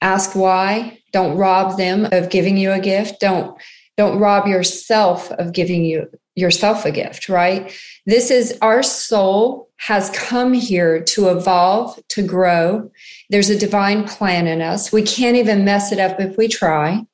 ask 0.00 0.34
why. 0.34 0.98
Don't 1.12 1.36
rob 1.36 1.76
them 1.76 2.08
of 2.12 2.30
giving 2.30 2.56
you 2.56 2.72
a 2.72 2.80
gift. 2.80 3.20
Don't 3.20 3.60
don't 3.96 4.18
rob 4.18 4.46
yourself 4.46 5.30
of 5.32 5.52
giving 5.52 5.84
you 5.84 6.08
yourself 6.34 6.84
a 6.84 6.90
gift, 6.90 7.28
right? 7.28 7.72
This 8.06 8.30
is 8.30 8.56
our 8.62 8.82
soul 8.82 9.68
has 9.76 10.10
come 10.10 10.52
here 10.52 11.02
to 11.02 11.28
evolve, 11.28 11.98
to 12.08 12.22
grow. 12.22 12.90
There's 13.28 13.50
a 13.50 13.58
divine 13.58 14.04
plan 14.04 14.46
in 14.46 14.62
us. 14.62 14.92
We 14.92 15.02
can't 15.02 15.36
even 15.36 15.64
mess 15.64 15.92
it 15.92 15.98
up 15.98 16.20
if 16.20 16.36
we 16.36 16.48
try. 16.48 17.04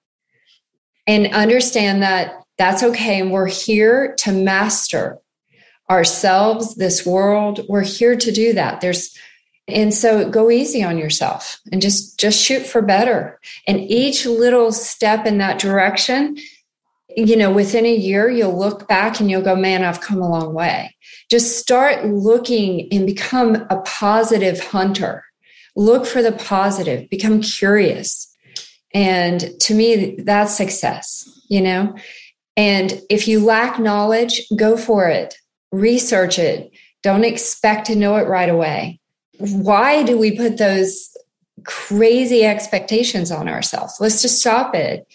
And 1.06 1.32
understand 1.32 2.02
that 2.02 2.34
that's 2.58 2.82
okay. 2.82 3.20
And 3.20 3.30
we're 3.30 3.46
here 3.46 4.14
to 4.18 4.32
master 4.32 5.18
ourselves, 5.88 6.74
this 6.74 7.06
world. 7.06 7.60
We're 7.68 7.84
here 7.84 8.16
to 8.16 8.32
do 8.32 8.52
that. 8.54 8.80
There's, 8.80 9.16
and 9.68 9.92
so 9.92 10.28
go 10.30 10.50
easy 10.50 10.82
on 10.82 10.98
yourself 10.98 11.60
and 11.72 11.82
just, 11.82 12.20
just 12.20 12.42
shoot 12.42 12.64
for 12.64 12.82
better. 12.82 13.40
And 13.66 13.80
each 13.80 14.24
little 14.24 14.70
step 14.72 15.26
in 15.26 15.38
that 15.38 15.58
direction 15.58 16.36
you 17.16 17.34
know, 17.34 17.50
within 17.50 17.86
a 17.86 17.94
year, 17.94 18.28
you'll 18.28 18.56
look 18.56 18.86
back 18.86 19.20
and 19.20 19.30
you'll 19.30 19.42
go, 19.42 19.56
man, 19.56 19.82
I've 19.82 20.02
come 20.02 20.20
a 20.20 20.28
long 20.28 20.52
way. 20.52 20.94
Just 21.30 21.58
start 21.58 22.04
looking 22.04 22.88
and 22.92 23.06
become 23.06 23.66
a 23.70 23.80
positive 23.86 24.60
hunter. 24.60 25.24
Look 25.74 26.06
for 26.06 26.22
the 26.22 26.32
positive, 26.32 27.08
become 27.08 27.40
curious. 27.40 28.34
And 28.92 29.58
to 29.60 29.74
me, 29.74 30.16
that's 30.18 30.56
success, 30.56 31.28
you 31.48 31.62
know? 31.62 31.96
And 32.56 33.00
if 33.08 33.26
you 33.28 33.44
lack 33.44 33.78
knowledge, 33.78 34.42
go 34.54 34.76
for 34.76 35.08
it, 35.08 35.36
research 35.72 36.38
it. 36.38 36.70
Don't 37.02 37.24
expect 37.24 37.86
to 37.86 37.96
know 37.96 38.16
it 38.16 38.28
right 38.28 38.48
away. 38.48 39.00
Why 39.38 40.02
do 40.02 40.18
we 40.18 40.36
put 40.36 40.58
those 40.58 41.16
crazy 41.64 42.44
expectations 42.44 43.30
on 43.30 43.48
ourselves? 43.48 43.96
Let's 44.00 44.22
just 44.22 44.40
stop 44.40 44.74
it 44.74 45.06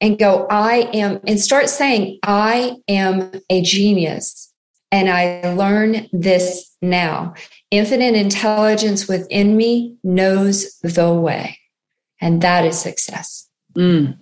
and 0.00 0.18
go, 0.18 0.46
I 0.50 0.88
am, 0.94 1.20
and 1.26 1.38
start 1.40 1.68
saying, 1.68 2.18
I 2.22 2.76
am 2.88 3.32
a 3.50 3.62
genius 3.62 4.52
and 4.90 5.08
I 5.08 5.54
learn 5.54 6.08
this 6.12 6.74
now. 6.82 7.34
Infinite 7.70 8.14
intelligence 8.14 9.06
within 9.06 9.56
me 9.56 9.96
knows 10.02 10.78
the 10.82 11.12
way. 11.12 11.58
And 12.20 12.42
that 12.42 12.64
is 12.64 12.78
success. 12.78 13.48
Mm, 13.76 14.18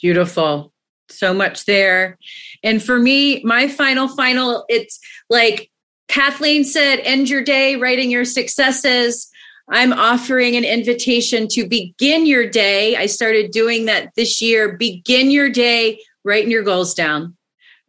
beautiful. 0.00 0.72
So 1.10 1.34
much 1.34 1.64
there. 1.64 2.18
And 2.62 2.82
for 2.82 2.98
me, 2.98 3.42
my 3.44 3.68
final, 3.68 4.08
final, 4.08 4.64
it's 4.68 4.98
like 5.30 5.70
Kathleen 6.08 6.64
said, 6.64 6.96
end 7.00 7.28
your 7.28 7.42
day 7.42 7.76
writing 7.76 8.10
your 8.10 8.24
successes. 8.24 9.30
I'm 9.70 9.92
offering 9.92 10.56
an 10.56 10.64
invitation 10.64 11.46
to 11.48 11.68
begin 11.68 12.26
your 12.26 12.48
day. 12.48 12.96
I 12.96 13.06
started 13.06 13.50
doing 13.50 13.84
that 13.84 14.14
this 14.16 14.40
year. 14.40 14.76
Begin 14.76 15.30
your 15.30 15.50
day, 15.50 16.00
writing 16.24 16.50
your 16.50 16.62
goals 16.62 16.94
down. 16.94 17.36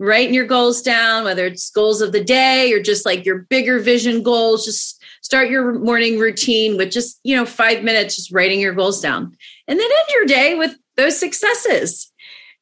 Writing 0.02 0.34
your 0.34 0.46
goals 0.46 0.82
down, 0.82 1.26
whether 1.26 1.46
it's 1.46 1.72
goals 1.72 2.02
of 2.02 2.12
the 2.12 2.24
day 2.24 2.72
or 2.72 2.82
just 2.82 3.06
like 3.06 3.26
your 3.26 3.40
bigger 3.50 3.80
vision 3.80 4.24
goals. 4.24 4.66
Just 4.66 5.02
start 5.22 5.50
your 5.50 5.74
morning 5.74 6.18
routine 6.18 6.78
with 6.78 6.92
just, 6.92 7.20
you 7.24 7.36
know, 7.36 7.46
five 7.46 7.84
minutes, 7.84 8.16
just 8.16 8.32
writing 8.32 8.62
your 8.62 8.74
goals 8.74 9.02
down. 9.02 9.36
And 9.68 9.80
then 9.80 9.86
end 9.86 10.10
your 10.14 10.26
day 10.26 10.56
with 10.56 10.76
those 10.96 11.20
successes. 11.20 12.12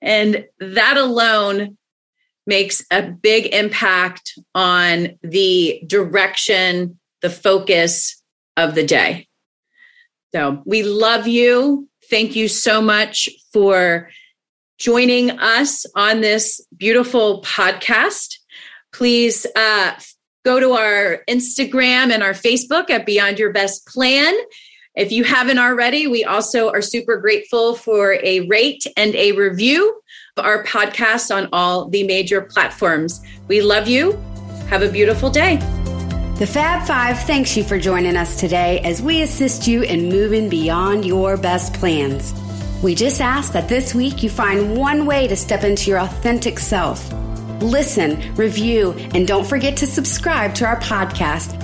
And 0.01 0.45
that 0.59 0.97
alone 0.97 1.77
makes 2.47 2.83
a 2.91 3.03
big 3.03 3.53
impact 3.53 4.39
on 4.55 5.19
the 5.21 5.81
direction, 5.85 6.97
the 7.21 7.29
focus, 7.29 8.21
of 8.57 8.73
the 8.75 8.83
day. 8.83 9.27
So 10.33 10.61
we 10.65 10.83
love 10.83 11.27
you. 11.27 11.87
Thank 12.09 12.35
you 12.35 12.47
so 12.47 12.81
much 12.81 13.29
for 13.53 14.09
joining 14.77 15.31
us 15.39 15.85
on 15.95 16.21
this 16.21 16.59
beautiful 16.75 17.41
podcast. 17.43 18.35
Please 18.91 19.45
uh, 19.55 19.93
go 20.43 20.59
to 20.59 20.73
our 20.73 21.23
Instagram 21.29 22.11
and 22.11 22.23
our 22.23 22.33
Facebook 22.33 22.89
at 22.89 23.05
Beyond 23.05 23.39
Your 23.39 23.51
Best 23.51 23.87
Plan. 23.87 24.33
If 24.95 25.11
you 25.11 25.23
haven't 25.23 25.59
already, 25.59 26.07
we 26.07 26.23
also 26.23 26.71
are 26.71 26.81
super 26.81 27.17
grateful 27.17 27.75
for 27.75 28.13
a 28.23 28.41
rate 28.47 28.85
and 28.97 29.13
a 29.15 29.33
review 29.33 30.01
our 30.39 30.63
podcast 30.63 31.35
on 31.35 31.49
all 31.51 31.85
the 31.85 32.03
major 32.03 32.41
platforms. 32.41 33.21
We 33.47 33.61
love 33.61 33.87
you. 33.87 34.13
Have 34.69 34.81
a 34.81 34.89
beautiful 34.89 35.29
day. 35.29 35.57
The 36.39 36.47
Fab 36.47 36.87
Five 36.87 37.19
thanks 37.23 37.57
you 37.57 37.63
for 37.63 37.79
joining 37.79 38.15
us 38.15 38.39
today 38.39 38.79
as 38.81 39.01
we 39.01 39.23
assist 39.23 39.67
you 39.67 39.81
in 39.81 40.09
moving 40.09 40.49
beyond 40.49 41.05
your 41.05 41.35
best 41.35 41.73
plans. 41.73 42.33
We 42.83 42.93
just 42.93 43.21
ask 43.21 43.53
that 43.53 43.67
this 43.67 43.95
week 43.95 44.21
you 44.21 44.29
find 44.29 44.77
one 44.77 45.07
way 45.07 45.27
to 45.27 45.35
step 45.35 45.63
into 45.63 45.89
your 45.89 45.99
authentic 45.99 46.59
self. 46.59 47.11
Listen, 47.59 48.35
review, 48.35 48.91
and 49.15 49.27
don't 49.27 49.47
forget 49.47 49.75
to 49.77 49.87
subscribe 49.87 50.53
to 50.55 50.65
our 50.65 50.79
podcast. 50.79 51.55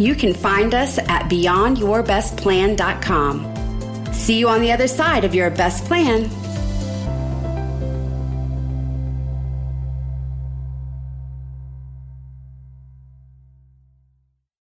You 0.00 0.14
can 0.14 0.32
find 0.32 0.74
us 0.74 0.96
at 0.98 1.28
beyondyourbestplan.com. 1.28 4.14
See 4.14 4.38
you 4.38 4.48
on 4.48 4.62
the 4.62 4.72
other 4.72 4.88
side 4.88 5.24
of 5.24 5.34
your 5.34 5.50
best 5.50 5.84
plan. 5.84 6.30